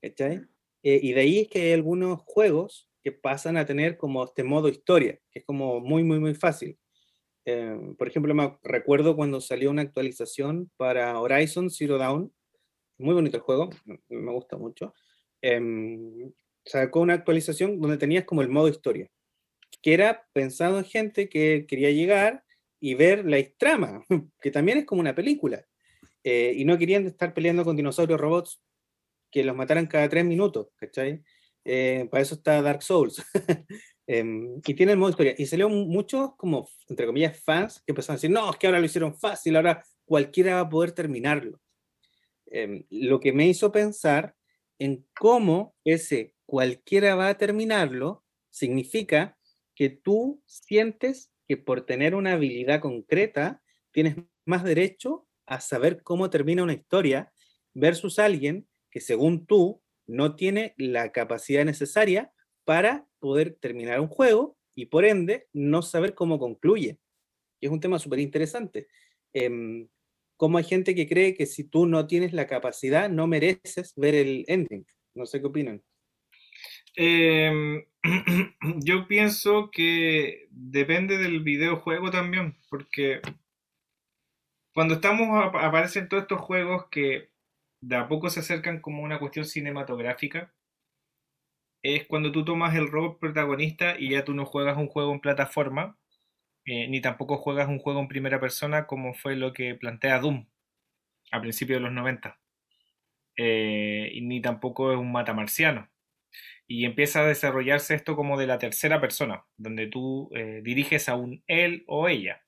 [0.02, 0.45] Eh,
[0.84, 4.69] y de ahí es que hay algunos juegos que pasan a tener como este modo
[4.69, 6.78] historia, que es como muy, muy, muy fácil.
[7.45, 12.32] Em, por ejemplo, me recuerdo cuando salió una actualización para Horizon Zero Dawn,
[12.99, 13.69] muy bonito el juego,
[14.10, 14.93] me gusta mucho.
[15.41, 16.32] Em,
[16.65, 19.10] sacó una actualización donde tenías como el modo historia,
[19.82, 22.43] que era pensado en gente que quería llegar
[22.80, 24.04] y ver la trama,
[24.41, 25.65] que también es como una película,
[26.23, 28.62] eh, y no querían estar peleando con dinosaurios robots
[29.32, 31.23] que los mataran cada tres minutos, ¿cachai?
[31.65, 33.23] Eh, para eso está Dark Souls.
[34.12, 35.36] Em, y tiene el modo historia.
[35.38, 38.80] Y salió muchos, como, entre comillas, fans que empezaron a decir, no, es que ahora
[38.80, 41.62] lo hicieron fácil, ahora cualquiera va a poder terminarlo.
[42.47, 44.36] Em, lo que me hizo pensar
[44.79, 49.37] en cómo ese cualquiera va a terminarlo significa
[49.75, 53.61] que tú sientes que por tener una habilidad concreta
[53.91, 54.15] tienes
[54.45, 57.31] más derecho a saber cómo termina una historia
[57.73, 62.31] versus alguien que según tú no tiene la capacidad necesaria
[62.65, 66.99] para poder terminar un juego y por ende no saber cómo concluye.
[67.61, 68.87] Es un tema súper interesante.
[69.33, 69.87] Em,
[70.39, 74.15] cómo hay gente que cree que si tú no tienes la capacidad no mereces ver
[74.15, 74.88] el ending.
[75.15, 75.84] No sé qué opinan.
[76.95, 77.86] Eh,
[78.84, 83.21] yo pienso que depende del videojuego también, porque
[84.73, 87.30] cuando estamos ap- aparecen todos estos juegos que
[87.82, 90.54] de a poco se acercan como una cuestión cinematográfica,
[91.84, 95.19] es cuando tú tomas el rol protagonista y ya tú no juegas un juego en
[95.19, 95.97] plataforma,
[96.69, 100.45] eh, ni tampoco juegas un juego en primera persona como fue lo que plantea Doom
[101.32, 102.39] a principios de los 90,
[103.38, 105.89] eh, y ni tampoco es un matamarciano
[106.67, 111.15] y empieza a desarrollarse esto como de la tercera persona, donde tú eh, diriges a
[111.15, 112.43] un él o ella.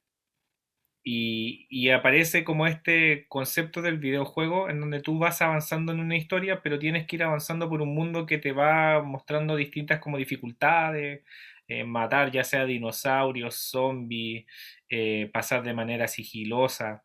[1.03, 6.15] Y, y aparece como este concepto del videojuego en donde tú vas avanzando en una
[6.15, 10.17] historia, pero tienes que ir avanzando por un mundo que te va mostrando distintas como
[10.17, 11.23] dificultades,
[11.71, 14.45] eh, matar ya sea dinosaurios, zombies,
[14.89, 17.03] eh, pasar de manera sigilosa.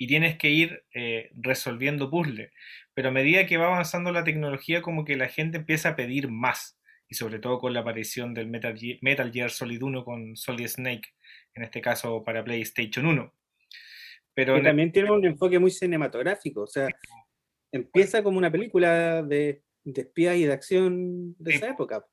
[0.00, 2.50] Y tienes que ir eh, resolviendo puzzles
[2.94, 6.28] pero a medida que va avanzando la tecnología, como que la gente empieza a pedir
[6.28, 10.36] más, y sobre todo con la aparición del Metal Gear, Metal Gear Solid 1 con
[10.36, 11.08] Solid Snake,
[11.54, 13.32] en este caso para PlayStation 1.
[14.34, 16.62] Pero Que también tiene un enfoque muy cinematográfico.
[16.62, 16.88] O sea,
[17.72, 21.56] empieza como una película de, de espías y de acción de Sí.
[21.58, 22.04] esa época.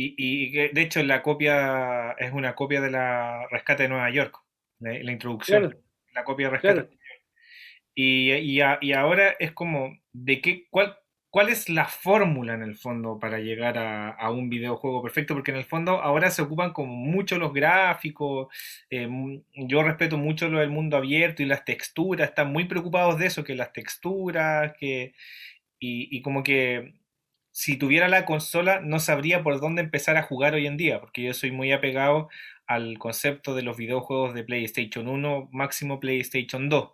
[0.00, 4.38] Y, y de hecho la copia es una copia de la Rescate de Nueva York,
[4.78, 5.82] la, la introducción, Claro,
[6.14, 6.74] la copia de Rescate.
[6.82, 6.88] claro.
[7.94, 10.96] Y, y, a- y ahora es como, ¿de qué, cuál,
[11.30, 15.34] cuál es la fórmula en el fondo para llegar a, a un videojuego perfecto?
[15.34, 18.54] Porque en el fondo ahora se ocupan como mucho los gráficos,
[18.90, 19.08] eh,
[19.56, 23.42] yo respeto mucho lo del mundo abierto y las texturas, están muy preocupados de eso,
[23.42, 25.12] que las texturas, que,
[25.80, 26.94] y, y como que
[27.58, 31.24] si tuviera la consola no sabría por dónde empezar a jugar hoy en día, porque
[31.24, 32.28] yo soy muy apegado
[32.68, 36.92] al concepto de los videojuegos de PlayStation 1, máximo PlayStation 2.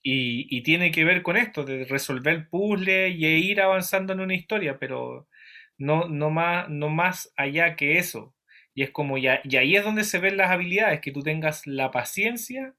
[0.00, 4.78] Y, tiene que ver con esto, de resolver puzzles y ir avanzando en una historia,
[4.78, 5.28] pero
[5.76, 8.36] no, no más, no más allá que eso.
[8.74, 11.66] Y es como, ya, y ahí es donde se ven las habilidades, que tú tengas
[11.66, 12.76] la paciencia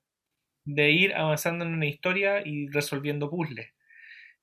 [0.63, 3.67] de ir avanzando en una historia y resolviendo puzzles.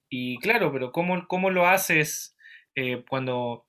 [0.09, 2.37] Y claro, pero ¿cómo, cómo lo haces
[2.75, 3.66] eh, cuando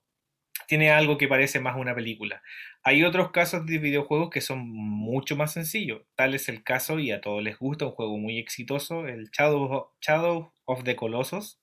[0.66, 2.42] tiene algo que parece más una película?
[2.82, 6.02] Hay otros casos de videojuegos que son mucho más sencillos.
[6.14, 9.90] Tal es el caso, y a todos les gusta, un juego muy exitoso, el Shadow,
[10.00, 11.60] Shadow of the Colossus,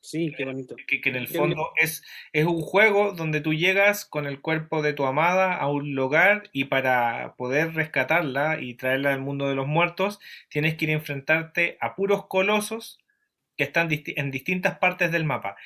[0.00, 0.76] Sí, qué bonito.
[0.86, 4.80] que, que en el fondo es, es un juego donde tú llegas con el cuerpo
[4.80, 9.54] de tu amada a un lugar y para poder rescatarla y traerla al mundo de
[9.54, 12.98] los muertos, tienes que ir a enfrentarte a puros colosos
[13.58, 15.56] que están disti- en distintas partes del mapa.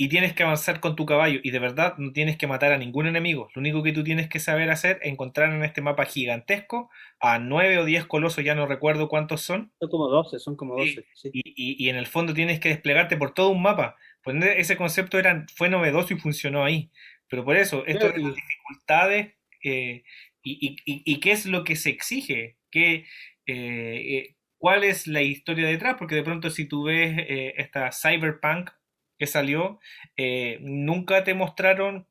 [0.00, 2.78] Y tienes que avanzar con tu caballo y de verdad no tienes que matar a
[2.78, 3.48] ningún enemigo.
[3.56, 7.40] Lo único que tú tienes que saber hacer es encontrar en este mapa gigantesco a
[7.40, 10.94] nueve o diez colosos, ya no recuerdo cuántos son, Son como 12, son como Sí,
[10.94, 11.08] 12.
[11.14, 11.30] Sí.
[11.32, 13.96] y, y- y en el fondo tienes que desplegarte por todo un mapa.
[14.22, 16.92] Pues ese concepto era, fue novedoso y funcionó ahí.
[17.28, 19.34] Pero por eso, esto de las dificultades
[19.64, 20.04] eh,
[20.42, 23.04] y, y- qué es lo que se exige, ¿Qué,
[23.46, 27.90] eh, eh, cuál es la historia detrás, porque de pronto si tú ves eh, esta
[27.92, 28.70] Cyberpunk
[29.18, 29.80] que salió,
[30.16, 32.06] eh, nunca te mostraron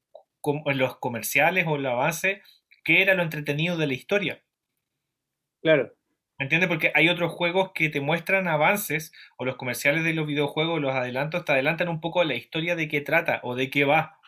[0.65, 2.41] en los comerciales o en la base
[2.83, 4.43] qué era lo entretenido de la historia.
[5.61, 5.93] Claro.
[6.39, 6.67] ¿Me entiendes?
[6.69, 10.93] Porque hay otros juegos que te muestran avances o los comerciales de los videojuegos, los
[10.93, 14.19] adelantos, te adelantan un poco la historia de qué trata o de qué va.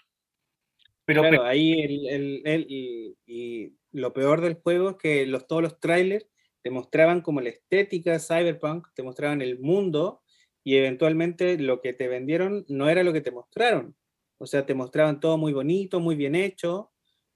[1.05, 5.25] Pero, Claro, pero- ahí el, el- el- y, y lo peor del juego es que
[5.25, 6.25] los, todos los trailers
[6.63, 10.21] te mostraban como la estética cyberpunk, te mostraban el mundo
[10.63, 13.95] y eventualmente lo que te vendieron no era lo que te mostraron.
[14.37, 16.91] O sea, te mostraban todo muy bonito, muy bien hecho,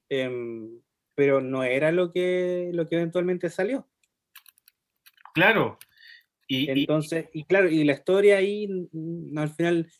[0.09, 0.81] em,
[1.15, 3.87] pero no era lo que, lo que eventualmente salió.
[5.33, 5.77] claro.
[6.47, 8.67] Y, y- Entonces, y claro, y la historia ahí
[9.35, 9.91] al final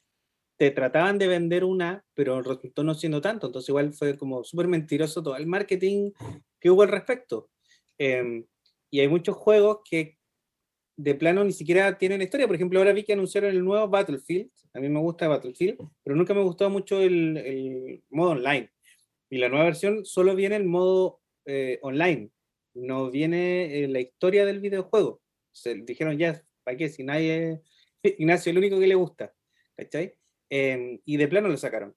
[0.58, 3.48] te trataban de vender una, pero resultó no siendo tanto.
[3.48, 6.12] Entonces, igual fue como súper mentiroso todo el marketing
[6.60, 7.50] que hubo al respecto.
[7.98, 8.46] Em,
[8.94, 10.20] y hay muchos juegos que
[10.96, 12.46] de plano ni siquiera tienen historia.
[12.46, 14.52] Por ejemplo, ahora vi que anunciaron el nuevo Battlefield.
[14.72, 18.72] A mí me gusta Battlefield, pero nunca me gustó mucho el, el modo online.
[19.32, 22.30] Y la nueva versión solo viene el modo eh, online,
[22.76, 25.24] no viene eh, la historia del videojuego.
[25.52, 26.88] Se dijeron ya, ¿para qué?
[26.88, 27.64] Si nadie,
[28.04, 29.34] Ignacio es el único que le gusta,
[29.76, 30.14] ¿cachai?
[30.52, 31.96] Em, y de plano lo sacaron.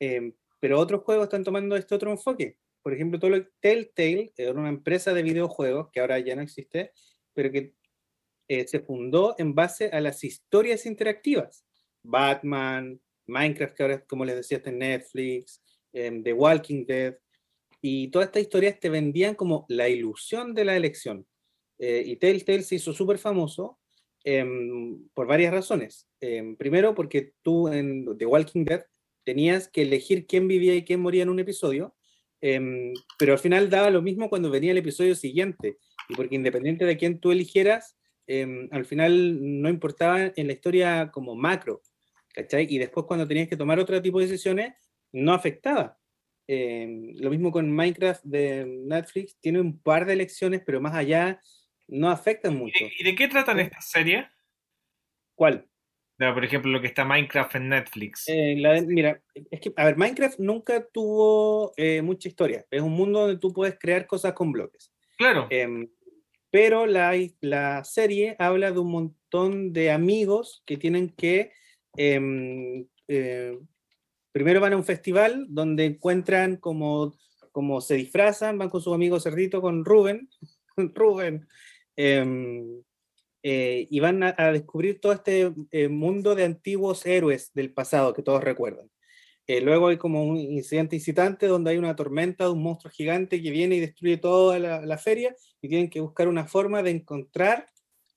[0.00, 2.58] Em, pero otros juegos están tomando este otro enfoque.
[2.86, 6.92] Por ejemplo, todo lo Telltale era una empresa de videojuegos que ahora ya no existe,
[7.34, 7.74] pero que
[8.46, 11.66] eh, se fundó en base a las historias interactivas.
[12.04, 15.60] Batman, Minecraft, que ahora, como les decía, está en Netflix,
[15.92, 17.16] em, The Walking Dead,
[17.82, 21.26] y todas estas historias te vendían como la ilusión de la elección.
[21.80, 23.80] Eh, y Telltale se hizo súper famoso
[24.22, 26.06] em, por varias razones.
[26.20, 28.84] Em, primero, porque tú en The Walking Dead
[29.24, 31.95] tenías que elegir quién vivía y quién moría en un episodio,
[32.40, 36.84] em, pero al final daba lo mismo cuando venía el episodio siguiente, y porque independiente
[36.84, 37.96] de quién tú eligieras,
[38.26, 41.82] em, al final no importaba en la historia como macro,
[42.34, 42.66] ¿cachai?
[42.68, 44.74] Y después cuando tenías que tomar otro tipo de decisiones,
[45.12, 45.98] no afectaba.
[46.48, 51.40] Eh, lo mismo con Minecraft de Netflix, tiene un par de elecciones, pero más allá
[51.88, 52.84] no afectan mucho.
[52.98, 54.26] ¿Y de qué tratan estas series?
[55.34, 55.68] ¿Cuál?
[56.18, 58.24] No, por ejemplo, lo que está Minecraft en Netflix.
[58.28, 62.64] Eh, la mira, es que, a ver, Minecraft nunca tuvo eh, mucha historia.
[62.70, 64.92] Es un mundo donde tú puedes crear cosas con bloques.
[65.18, 65.46] claro.
[65.50, 65.88] Em,
[66.50, 67.12] pero la,
[67.42, 71.52] la serie habla de un montón de amigos que tienen que,
[71.96, 73.58] em, eh,
[74.32, 77.14] primero van a un festival donde encuentran como,
[77.52, 80.30] como se disfrazan, van con su amigo cerdito, con Rubén,
[80.94, 81.46] Rubén,
[81.94, 82.82] em,
[83.48, 88.12] eh, y van a, a descubrir todo este eh, mundo de antiguos héroes del pasado
[88.12, 88.90] que todos recuerdan.
[89.46, 93.40] Eh, luego hay como un incidente incitante donde hay una tormenta de un monstruo gigante
[93.40, 95.32] que viene y destruye toda la, la feria
[95.62, 97.68] y tienen que buscar una forma de encontrar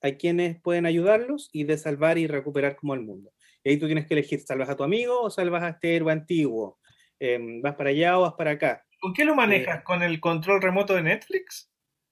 [0.02, 3.30] a quienes pueden ayudarlos y de salvar y recuperar como el mundo.
[3.62, 6.12] Y ahí tú tienes que elegir, ¿salvas a tu amigo o salvas a este héroe
[6.12, 6.80] antiguo?
[7.20, 8.84] Em, ¿Vas para allá o vas para acá?
[8.98, 9.84] ¿Con qué lo manejas?
[9.84, 11.70] ¿Con el control remoto de Netflix?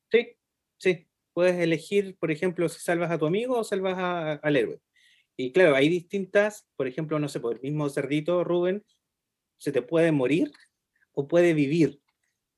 [0.08, 0.36] Sí,
[0.78, 1.08] sí.
[1.38, 4.80] Puedes elegir, por ejemplo, si salvas a tu amigo o salvas a- al héroe.
[5.36, 8.84] Y claro, hay distintas, por ejemplo, no sé, por el mismo cerdito, Rubén,
[9.56, 10.50] se te puede morir
[11.12, 12.00] o puede vivir.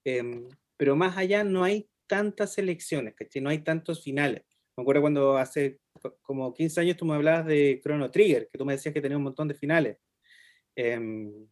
[0.03, 3.43] Em, pero más allá no hay tantas elecciones, ¿cachai?
[3.43, 4.45] No hay tantos finales.
[4.79, 8.57] Me acuerdo cuando hace co- como 15 años tú me hablabas de Chrono Trigger, que
[8.57, 9.99] tú me decías que tenía un montón de finales.
[10.75, 11.47] Em,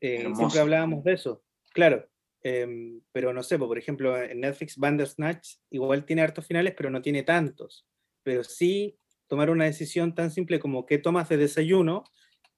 [0.00, 1.42] eh, siempre hablábamos de eso,
[1.72, 2.08] claro.
[2.42, 6.90] Em, pero no sé, po, por ejemplo, en Netflix Bandersnatch igual tiene hartos finales, pero
[6.90, 7.86] no tiene tantos.
[8.22, 12.04] Pero sí tomar una decisión tan simple como qué tomas de desayuno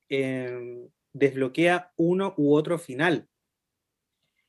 [0.08, 3.28] em, desbloquea uno u otro final.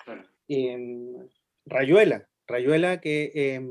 [0.03, 0.23] Claro.
[0.47, 1.27] Em,
[1.65, 3.61] Rayuela, Rayuela que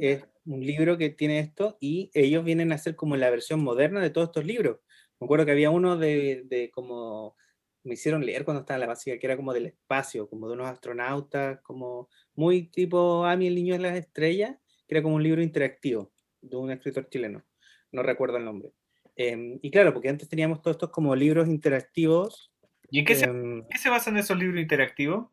[0.00, 4.00] es un libro que tiene esto y ellos vienen a ser como la versión moderna
[4.00, 4.80] de todos estos libros.
[5.20, 7.36] Me acuerdo que había uno de, de como
[7.84, 10.54] me hicieron leer cuando estaba en la básica, que era como del espacio, como de
[10.54, 14.56] unos astronautas, como muy tipo Ami, el niño de las estrellas,
[14.86, 17.44] que era como un libro interactivo de un escritor chileno.
[17.90, 18.72] No recuerdo el nombre.
[19.16, 22.52] Em, y claro, porque antes teníamos todos estos como libros interactivos.
[22.90, 25.28] ¿Y en qué se, em, qué se basan esos libros interactivos?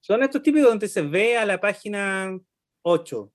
[0.00, 2.38] son estos típicos donde se ve a la página
[2.82, 3.32] 8.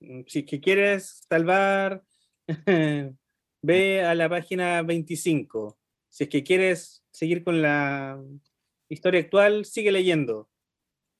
[0.00, 2.02] Mm, Si que quieres salvar,
[3.62, 5.78] ve a la página 25.
[6.12, 8.22] Si es que quieres seguir con la
[8.90, 10.50] historia actual, sigue leyendo.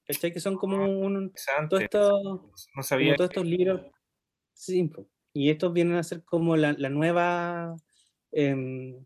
[0.07, 0.33] ¿Cachai?
[0.33, 1.85] Que son como un, todos Interesante.
[1.85, 3.17] estos, No como sabía.
[3.17, 3.81] todos estos libros.
[4.53, 4.91] Sí,
[5.33, 7.75] y estos vienen a ser como la, la nueva
[8.33, 9.03] em,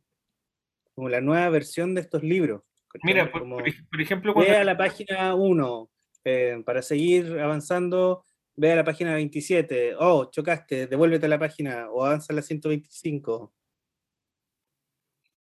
[0.95, 2.63] como la nueva versión de estos libros.
[2.89, 3.03] ¿cachai?
[3.05, 5.91] Mira, por, Como- por ej- por ejemplo, Ve cuando a la página 1
[6.25, 8.25] eh, para seguir avanzando.
[8.57, 9.95] Ve a la página 27.
[10.01, 13.53] Oh, chocaste, devuélvete a la página o avanza a la 125.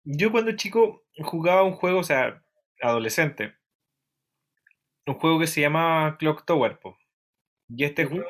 [0.07, 2.43] Yo cuando chico jugaba un juego, o sea,
[2.81, 3.55] adolescente,
[5.07, 6.99] un juego que se llamaba Clock Tower, po.
[7.69, 8.27] y este juego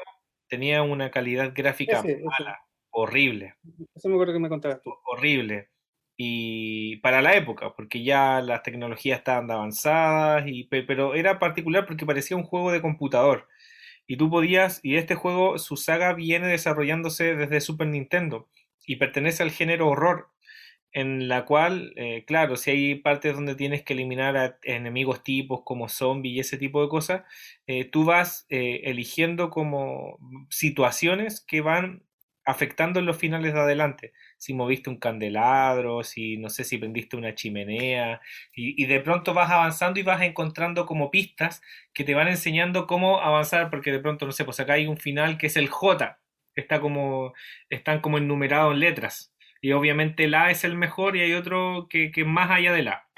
[0.48, 2.24] tenía una calidad gráfica Ese, ese.
[2.24, 2.60] mala,
[2.90, 3.54] horrible.
[3.94, 4.92] Eso me acuerdo que me contabas tú.
[5.04, 5.70] horrible.
[6.18, 11.86] Y para la época, porque ya las tecnologías estaban avanzadas, y, pe- pero era particular
[11.86, 13.48] porque parecía un juego de computador.
[14.06, 18.48] Y tú podías, y este juego, su saga viene desarrollándose desde Super Nintendo
[18.86, 20.30] y pertenece al género horror,
[20.96, 25.60] en la cual, eh, claro, si hay partes donde tienes que eliminar a enemigos tipos
[25.62, 27.22] como zombies y ese tipo de cosas,
[27.66, 30.18] eh, tú vas eh, eligiendo como
[30.48, 32.02] situaciones que van
[32.46, 34.14] afectando en los finales de adelante.
[34.38, 38.22] Si moviste un candelabro, si no sé si prendiste una chimenea,
[38.54, 41.60] y, de pronto vas avanzando y vas encontrando como pistas
[41.92, 44.96] que te van enseñando cómo avanzar, porque de pronto, no sé, pues acá hay un
[44.96, 46.18] final que es el J,
[46.54, 47.34] está como,
[47.68, 49.35] están como enumerados en letras.
[49.66, 52.86] Y obviamente el A es el mejor y hay otro que, que más allá del
[52.86, 53.08] A.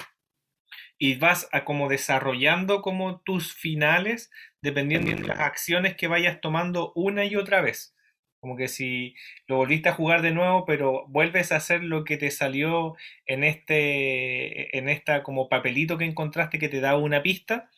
[0.97, 4.31] Y vas a como desarrollando como tus finales
[4.63, 7.95] dependiendo de las acciones que vayas tomando una y otra vez.
[8.41, 9.15] Como que si
[9.47, 12.97] lo volviste a jugar de nuevo, pero vuelves a hacer lo que te salió
[13.27, 17.69] en este, en esta como papelito que encontraste que te da una pista,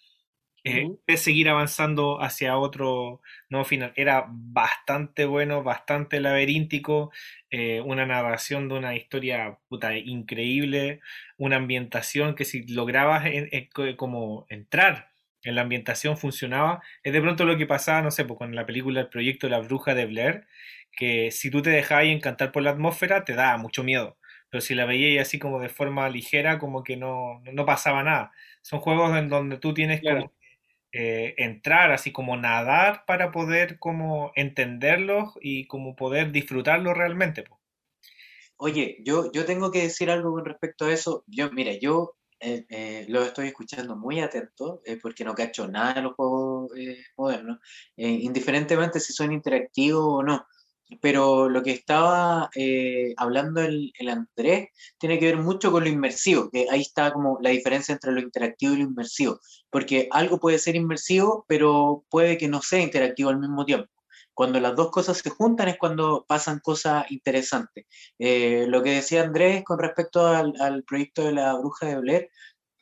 [0.65, 3.93] eh, de seguir avanzando hacia otro nuevo final.
[3.97, 7.11] Era bastante bueno, bastante laberíntico,
[7.51, 11.01] eh, una narración de una historia puta, increíble,
[11.37, 15.11] una ambientación que si lograbas en- en- co- como entrar
[15.43, 16.83] en la ambientación funcionaba.
[17.03, 19.51] Es de pronto lo que pasaba, no sé, pues con la película El proyecto de
[19.53, 20.47] la bruja de Blair,
[20.93, 24.19] que si tú te dejabas encantar por la atmósfera, te daba mucho miedo.
[24.51, 28.33] Pero si la veías así como de forma ligera, como que no, no pasaba nada.
[28.63, 30.31] Son juegos en donde tú tienes Claro.
[30.31, 30.33] como
[30.93, 37.43] eh, entrar, así como nadar para poder como entenderlos y como poder disfrutarlos realmente.
[37.43, 37.61] po.
[38.57, 41.25] Oye, yo, yo tengo que decir algo con respecto a eso.
[41.27, 45.95] Yo, mira, yo eh, eh, lo estoy escuchando muy atento eh, porque no cacho nada
[45.95, 47.59] de los juegos eh, modernos,
[47.97, 50.47] eh, indiferentemente si son interactivos o no.
[51.01, 54.69] Pero lo que estaba eh, hablando el, el Andrés
[54.99, 58.21] tiene que ver mucho con lo inmersivo, que ahí está como la diferencia entre lo
[58.21, 59.39] interactivo y lo inmersivo,
[59.71, 63.91] porque algo puede ser inmersivo, pero puede que no sea interactivo al mismo tiempo.
[64.35, 67.85] Cuando las dos cosas se juntan es cuando pasan cosas interesantes.
[68.19, 72.31] Eh, lo que decía Andrés con respecto al, al proyecto de la bruja de Blair,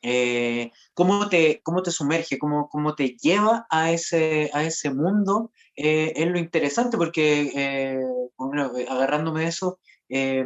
[0.01, 5.51] eh, ¿cómo, te, ¿cómo te sumerge, cómo, cómo te lleva a ese, a ese mundo?
[5.81, 7.99] Eh, es lo interesante porque, eh,
[8.37, 10.43] bueno, agarrándome de eso, eh,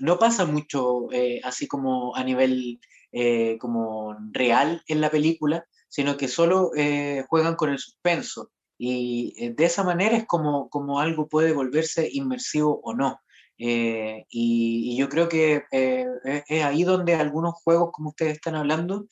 [0.00, 2.80] no pasa mucho eh, así como a nivel
[3.12, 8.50] eh, como real en la película, sino que solo eh, juegan con el suspenso.
[8.76, 13.20] Y eh, de esa manera es como, como algo puede volverse inmersivo o no.
[13.58, 16.06] Eh, y, yo creo que eh,
[16.48, 19.06] es ahí donde algunos juegos, como ustedes están hablando,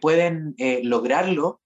[0.00, 1.61] pueden lograrlo,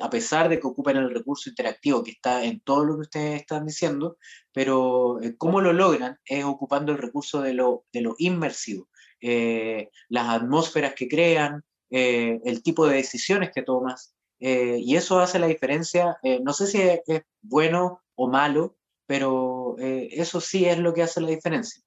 [0.00, 3.40] a pesar de que ocupen el recurso interactivo que está en todo lo que ustedes
[3.40, 4.16] están diciendo,
[4.52, 8.88] pero cómo lo logran es ocupando el recurso de lo, de lo inmersivo,
[9.20, 14.14] las atmósferas que crean, el tipo de decisiones que tomas.
[14.46, 17.00] Eh, y eso hace la diferencia, eh, no sé si es,
[17.40, 18.76] bueno o malo,
[19.06, 21.82] pero eh, eso sí es lo que hace la diferencia.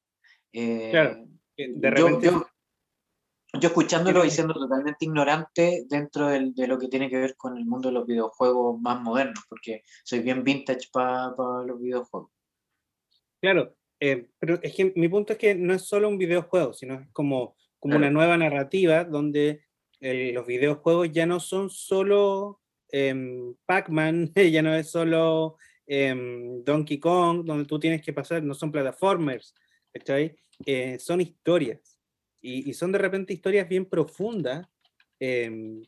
[0.52, 2.26] claro, de repente...
[2.26, 2.48] Yo, yo,
[3.66, 7.90] escuchándolo y siendo totalmente ignorante dentro de lo que tiene que ver con el mundo
[7.90, 11.34] de los videojuegos más modernos, porque soy bien vintage para
[11.66, 12.30] los videojuegos.
[13.42, 17.08] Claro, pero es que mi punto es que no es solo un videojuego, sino es
[17.12, 19.64] como, como una nueva narrativa donde
[20.00, 27.44] los videojuegos ya no son solo em, Pac-Man, ya no es solo em, Donkey Kong,
[27.46, 29.54] donde tú tienes que pasar, no son plataformers,
[30.66, 31.97] eh, son historias.
[32.48, 34.68] Y, son de repente historias bien profundas
[35.20, 35.84] em,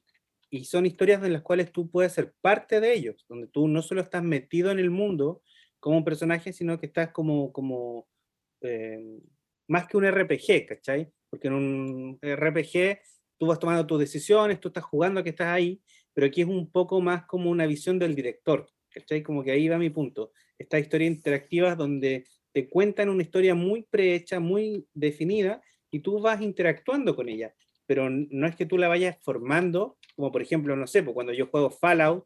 [0.50, 3.82] y son historias en las cuales tú puedes ser parte de ellos, donde tú no
[3.82, 5.42] solo estás metido en el mundo
[5.80, 8.08] como un personaje, sino que estás como, como
[9.70, 11.10] más que un RPG, ¿cachai?
[11.30, 13.00] Porque en un RPG
[13.38, 15.82] tú vas tomando tus decisiones, tú estás jugando que estás ahí,
[16.14, 19.24] pero aquí es un poco más como una visión del director, ¿cachai?
[19.24, 20.34] Como que ahí va mi punto.
[20.58, 25.62] Estas historias interactivas donde te cuentan una historia muy prehecha, muy definida,
[25.92, 27.54] y tú vas interactuando con ella,
[27.86, 31.34] pero no es que tú la vayas formando, como por ejemplo, no sé, pues cuando
[31.34, 32.26] yo juego Fallout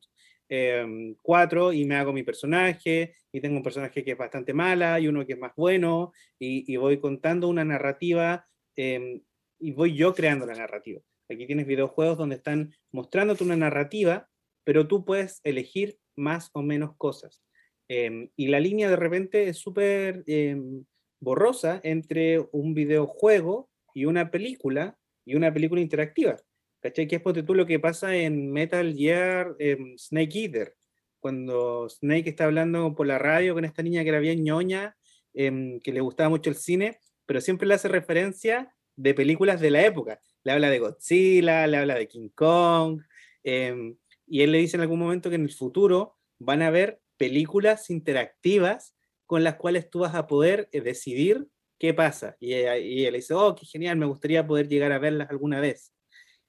[1.22, 4.99] 4 em, y me hago mi personaje, y tengo un personaje que es bastante mala
[4.99, 8.45] y uno que es más bueno, y, voy contando una narrativa
[8.76, 9.22] eh,
[9.59, 11.01] y voy yo creando la narrativa.
[11.30, 14.30] Aquí tienes videojuegos donde están mostrándote una narrativa,
[14.64, 17.41] pero tú puedes elegir más o menos cosas.
[17.88, 20.86] Em, y la línea de repente es súper em,
[21.24, 26.38] borrosa entre un videojuego y una película y una película interactiva.
[26.82, 27.07] ¿Cachai?
[27.07, 30.76] Que es porque tú lo que pasa en Metal Gear em, Snake Eater,
[31.19, 34.97] cuando Snake está hablando por la radio con esta niña que era bien ñoña,
[35.34, 39.86] que le gustaba mucho el cine, pero siempre le hace referencia de películas de la
[39.86, 40.19] época.
[40.43, 43.01] Le habla de Godzilla, le habla de King Kong,
[43.43, 43.95] em,
[44.28, 47.89] y él le dice en algún momento que en el futuro van a haber películas
[47.89, 48.95] interactivas
[49.26, 51.47] con las cuales tú vas a poder eh, decidir
[51.80, 52.38] qué pasa.
[52.39, 55.93] Y, y, él dice, oh, qué genial, me gustaría poder llegar a verlas alguna vez.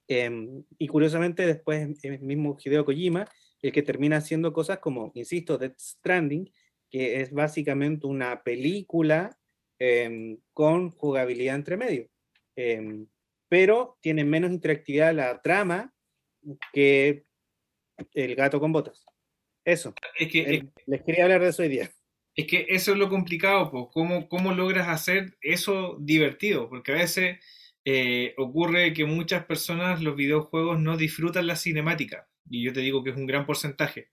[0.07, 3.27] Em, y curiosamente después el mismo Hideo Kojima,
[3.63, 6.53] el que termina haciendo cosas como, insisto, Death Stranding,
[6.91, 9.37] que es básicamente una película
[9.79, 12.09] em, con jugabilidad entre medio.
[12.57, 13.07] Em,
[13.49, 15.93] pero tiene menos interactividad la trama
[16.73, 17.25] que
[18.13, 19.05] el gato con botas.
[19.65, 19.95] Eso.
[20.19, 21.91] Es que, les quería hablar de eso hoy día.
[22.37, 26.69] Es que eso es lo complicado, pues, ¿Cómo, ¿Cómo, logras hacer eso divertido?
[26.69, 27.39] Porque a veces
[27.85, 32.29] eh, ocurre que muchas personas los videojuegos no disfrutan la cinemática.
[32.51, 34.11] Y yo te digo que es un gran porcentaje.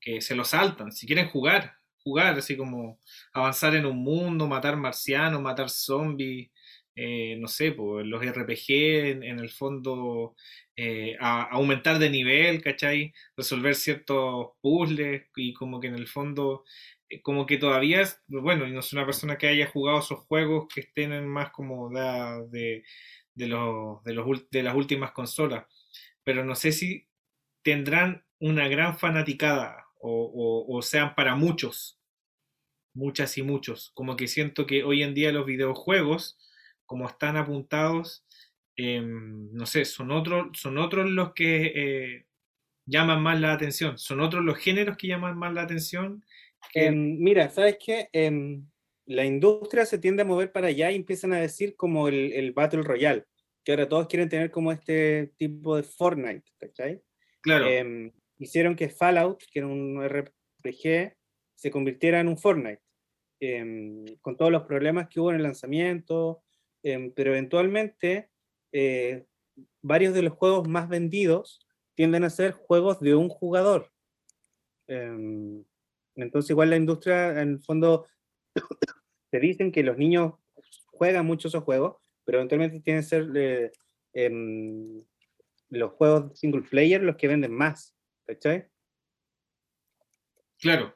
[0.00, 0.92] Que se lo saltan.
[0.92, 3.00] Si quieren jugar, jugar, así como
[3.32, 6.50] avanzar en un mundo, matar marcianos, matar zombies,
[7.00, 8.70] eh, no sé, pues, los RPG
[9.22, 10.34] en, el fondo
[10.76, 13.12] eh, aumentar de nivel, ¿cachai?
[13.36, 16.64] Resolver ciertos puzzles y como que en el fondo,
[17.22, 20.82] como que todavía, es, bueno, no soy una persona que haya jugado esos juegos que
[20.82, 22.84] estén más como de,
[23.34, 25.66] de, los, de, los, de las últimas consolas,
[26.24, 27.08] pero no sé si
[27.62, 31.98] tendrán una gran fanaticada o, o sean para muchos,
[32.94, 36.38] muchas y muchos, como que siento que hoy en día los videojuegos
[36.88, 38.24] como están apuntados,
[38.76, 42.26] em, no sé, son, otros son otros los que eh,
[42.86, 46.24] llaman más la atención, son otros los géneros que llaman más la atención.
[46.74, 48.08] Em, mira, ¿sabes qué?
[48.12, 48.64] Em,
[49.06, 52.82] la industria se tiende a mover para allá y empiezan a decir como el, Battle
[52.82, 53.24] Royale,
[53.64, 57.00] que ahora todos quieren tener como este tipo de Fortnite, ¿cachai?
[57.40, 57.66] Claro.
[58.38, 61.16] hicieron que Fallout, que era un RPG,
[61.54, 62.82] se convirtiera en un Fortnite.
[64.20, 66.42] con todos los problemas que hubo en el lanzamiento,
[66.82, 68.30] Em, pero eventualmente
[68.72, 69.26] eh,
[69.82, 73.90] varios de los juegos más vendidos tienden a ser juegos de un jugador.
[74.86, 75.64] Em,
[76.22, 78.06] entonces igual la industria, en el fondo,
[79.30, 80.34] te dicen que los niños
[80.86, 83.72] juegan mucho esos juegos, pero eventualmente tienen que ser eh,
[84.12, 85.02] em,
[85.70, 87.94] los juegos single player los que venden más.
[88.26, 88.68] ¿Cachai?
[90.58, 90.94] Claro,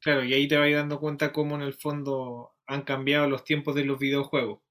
[0.00, 3.74] claro, y ahí te vas dando cuenta cómo en el fondo han cambiado los tiempos
[3.74, 4.64] de los videojuegos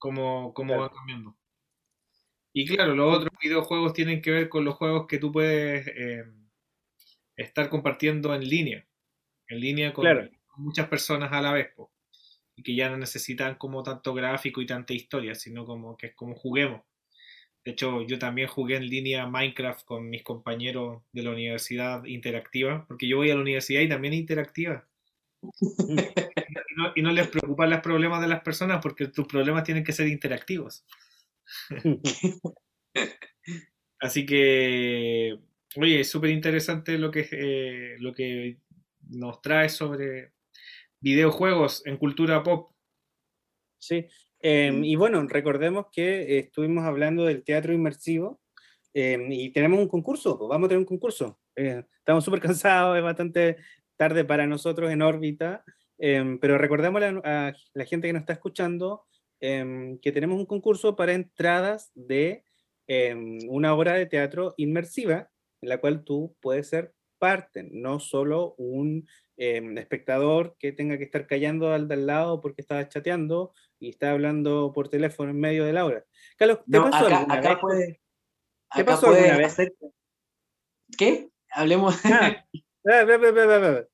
[0.00, 1.36] cómo, cómo va cambiando.
[2.52, 6.24] Y claro, los otros videojuegos tienen que ver con los juegos que tú puedes eh,
[7.42, 8.86] estar compartiendo en línea,
[9.48, 10.30] en línea con Claro.
[10.56, 11.92] muchas personas a la vez, po,
[12.56, 16.14] y que ya no necesitan como tanto gráfico y tanta historia, sino como que es
[16.14, 16.82] como juguemos.
[17.64, 22.86] De hecho, yo también jugué en línea Minecraft con mis compañeros de la universidad interactiva,
[22.88, 24.88] porque yo voy a la universidad y también interactiva.
[26.68, 29.84] Y no, y no les preocupan los problemas de las personas porque tus problemas tienen
[29.84, 30.84] que ser interactivos.
[34.00, 35.38] Así que,
[35.76, 38.58] oye, es súper interesante lo que, eh, lo que
[39.08, 40.32] nos trae sobre
[41.00, 42.72] videojuegos en cultura pop.
[43.78, 44.06] Sí,
[44.40, 48.40] em, y bueno, recordemos que estuvimos hablando del teatro inmersivo
[48.92, 51.38] em, y tenemos un concurso, pues, vamos a tener un concurso.
[51.56, 53.56] Eh, estamos súper cansados, es bastante
[53.96, 55.64] tarde para nosotros en órbita,
[55.98, 59.06] em, pero recordemos a, a la gente que nos está escuchando
[59.42, 62.44] que tenemos un concurso para entradas de
[63.48, 65.29] una obra de teatro inmersiva
[65.60, 69.06] en la cual tú puedes ser parte, no solo un
[69.36, 73.90] em, espectador que tenga que estar callando al de al lado porque estaba chateando y
[73.90, 76.04] está hablando por teléfono en medio de la hora.
[76.36, 77.58] Carlos, ¿te No, pasó acá, alguna acá vez?
[77.60, 78.00] puede.
[78.74, 79.46] ¿Te pasó alguna vez?
[79.46, 79.74] hacer-
[80.96, 81.28] ¿Qué?
[81.50, 81.98] Hablemos.
[82.04, 82.44] Ah,
[82.84, 83.86] ve.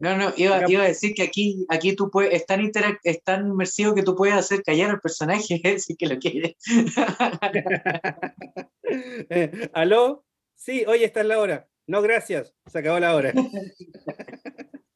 [0.00, 2.70] No, no, iba, iba a decir que aquí, aquí tú puedes, es tan,
[3.04, 6.56] es tan inmersivo que tú puedes hacer callar al personaje si que lo quieres.
[8.92, 10.24] Eh, ¿Aló?
[10.60, 11.66] Sí, hoy está la hora.
[11.86, 12.54] No, gracias.
[12.66, 13.32] Se acabó la hora.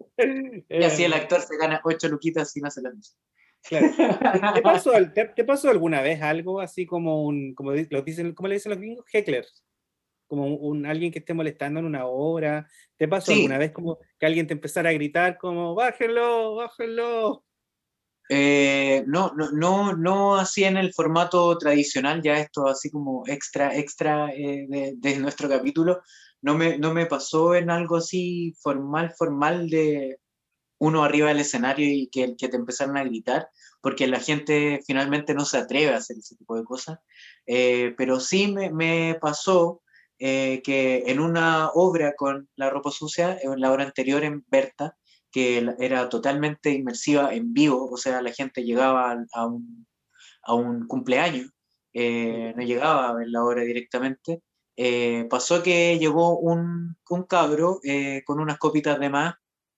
[0.69, 3.19] Y así el Eh, actor se gana ocho luquitas sin hacer la misma.
[3.63, 4.55] claro.
[4.55, 8.33] ¿Te pasó, al- te, te pasó alguna vez algo así como un, como lo dicen,
[8.35, 9.05] ¿cómo le dicen los gringos?
[9.13, 9.65] Hecklers.
[10.29, 12.69] Como un, un- alguien que esté molestando en una obra.
[12.97, 13.39] ¿Te pasó Sí.
[13.39, 17.45] alguna vez como que alguien te empezara a gritar como, bájenlo, bájenlo?
[18.29, 23.77] Eh, no, no, no, no así en el formato tradicional, ya esto así como extra,
[23.77, 26.03] extra eh, de, nuestro capítulo,
[26.41, 30.19] no me, no me pasó en algo así formal, formal de
[30.79, 33.49] uno arriba del escenario y que, que te empezaron a gritar,
[33.81, 36.99] porque la gente finalmente no se atreve a hacer ese tipo de cosas,
[37.47, 39.83] Eh, pero sí me, me pasó
[40.19, 44.97] eh, que en una obra con la ropa sucia, en la obra anterior en Berta,
[45.35, 49.87] que era totalmente inmersiva en vivo, o sea, la gente llegaba a un,
[50.45, 51.51] a un cumpleaños,
[51.93, 54.43] eh, no llegaba a ver la obra directamente.
[54.77, 59.35] Eh, pasó que llegó un, un cabro eh, con unas copitas de más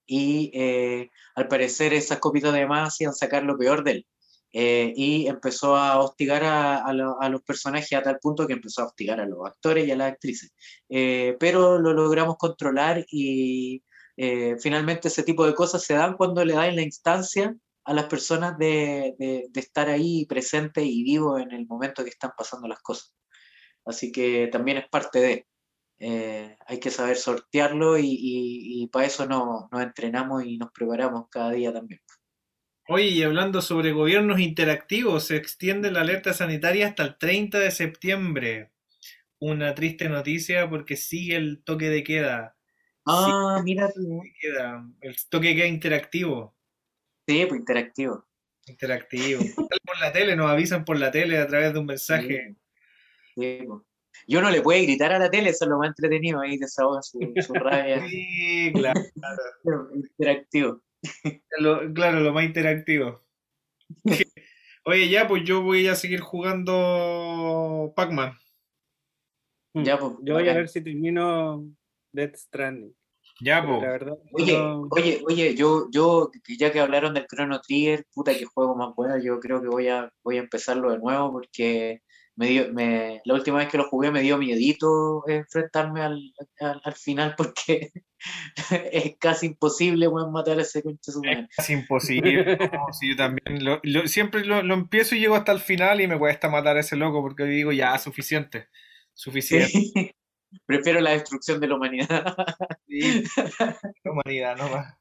[0.06, 4.06] y eh, al parecer esas copitas de más hacían sacar lo peor de él.
[4.52, 8.54] Eh, y empezó a hostigar a, a lo- a los personajes a tal punto que
[8.54, 10.52] empezó a hostigar a los actores y a las actrices.
[10.88, 13.82] Eh, pero lo logramos controlar y
[14.16, 18.06] eh, finalmente ese tipo de cosas se dan cuando le dan la instancia a las
[18.06, 22.68] personas de, de- de estar ahí presente y vivo en el momento que están pasando
[22.68, 23.14] las cosas.
[23.84, 25.46] Así que también es parte de,
[25.98, 30.70] eh, hay que saber sortearlo y, y- y para eso no- nos entrenamos y nos
[30.72, 32.00] preparamos cada día también.
[32.88, 37.70] Oye, y hablando sobre gobiernos interactivos, se extiende la alerta sanitaria hasta el 30 de
[37.70, 38.72] septiembre.
[39.40, 42.55] Una triste noticia porque sigue el toque de queda.
[43.06, 44.22] Ah, mira tú.
[44.40, 46.54] Queda, el toque queda interactivo.
[47.26, 48.24] Sí, pues interactivo.
[48.66, 49.42] Interactivo.
[49.84, 52.56] Por la tele, nos avisan por la tele a través de un mensaje.
[53.34, 53.82] Sí, pues.
[54.26, 57.02] Y uno le puede gritar a la tele, eso es lo más entretenido, ahí desahoga
[57.02, 58.00] su, su rabia.
[58.08, 59.00] Sí, claro.
[59.94, 60.82] interactivo.
[61.58, 63.22] Lo- claro, lo más interactivo.
[64.84, 68.32] Oye, ya, pues yo voy a seguir jugando Pac-Man.
[69.74, 71.68] Ya, pues, Yo voy a ver si termino
[72.16, 72.94] Death Stranding.
[73.40, 73.82] Ya, pues.
[73.82, 78.32] La verdad, Oye, no- oye, oye, yo, yo, ya que hablaron del Chrono Trigger, puta
[78.34, 82.00] que juego más bueno, yo creo que voy a, voy a empezarlo de nuevo porque
[82.34, 86.20] me dio, me, la última vez que lo jugué me dio miedito enfrentarme al,
[86.60, 87.90] al, al final porque
[88.92, 91.48] es casi imposible weón, matar a ese concha de su madre.
[91.58, 92.56] Es imposible.
[92.72, 96.00] no, sí, yo también lo- lo- siempre lo, lo empiezo y llego hasta el final
[96.00, 98.68] y me cuesta matar a ese loco porque digo, ya, suficiente.
[99.12, 99.68] Suficiente.
[99.68, 100.10] Sí.
[100.64, 102.36] Prefiero la destrucción de la humanidad.
[102.88, 103.24] Sí,
[104.04, 104.94] la humanidad, no más.
[104.94, 105.00] Sí,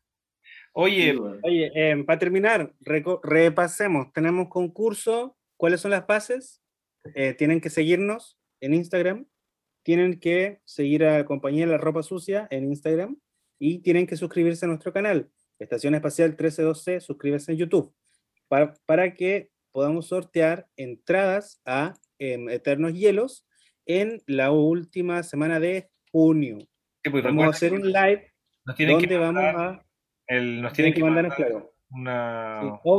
[0.74, 1.40] Oye, weón.
[1.44, 4.12] Oye, em, para terminar, repasemos.
[4.12, 5.38] Tenemos concurso.
[5.56, 6.62] ¿Cuáles son las bases?
[7.14, 9.26] Eh, tienen que seguirnos en Instagram.
[9.84, 13.18] Tienen que seguir a Compañía de la Ropa Sucia en Instagram.
[13.58, 17.00] Y tienen que suscribirse a nuestro canal, Estación Espacial 1312.
[17.00, 17.94] Suscríbase en YouTube.
[18.50, 23.45] Para, para que podamos sortear entradas a em, Eternos Hielos
[23.86, 26.58] en la última semana de junio.
[27.04, 28.32] sí, pues, Vamos a hacer un live
[28.66, 29.86] nos tienen donde que vamos a.
[30.28, 31.74] el- nos Tienen tienen que que mandarnos, mandar claro.
[31.92, 32.68] una, Sí.
[32.84, 32.96] O,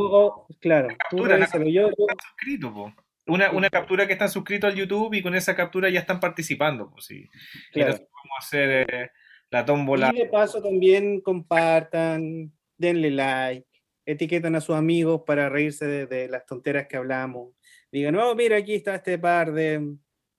[0.47, 1.65] o, claro, captura, una revísalo.
[1.69, 2.93] Yo, yo- suscrito, po.
[3.29, 6.91] Una, una captura que están suscritos al YouTube y con esa captura ya están participando.
[6.93, 7.27] Pues, sí.
[7.73, 7.93] Claro.
[7.95, 9.11] vamos a hacer, eh,
[9.51, 10.13] la tómbola.
[10.15, 13.67] Y de paso también compartan, denle like,
[14.05, 17.53] etiquetan a sus amigos para reírse de, de las tonteras que hablamos.
[17.91, 19.97] Digan, no, mira, aquí está este par de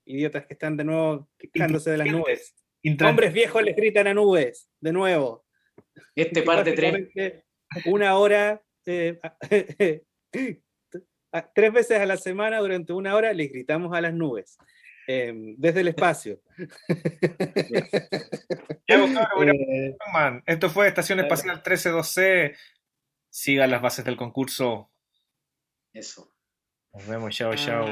[0.08, 2.56] idiotas que están de nuevo quejándose de las nubes.
[3.04, 5.46] Hombres viejos les gritan a nubes, de nuevo.
[6.16, 6.92] Este par de tres.
[6.94, 7.46] Básicamente,
[7.86, 9.20] Una hora, eh,
[11.54, 14.58] tres veces a la semana, durante una hora, les gritamos a las nubes.
[15.08, 16.42] eh, desde el espacio.
[18.90, 19.96] Eh,
[20.46, 21.20] Esto fue Estación.
[21.20, 22.56] Espacial 132C.
[23.30, 24.90] Sigan las bases del concurso.
[25.94, 26.34] Eso.
[26.94, 27.86] Nos vemos, chao, chao.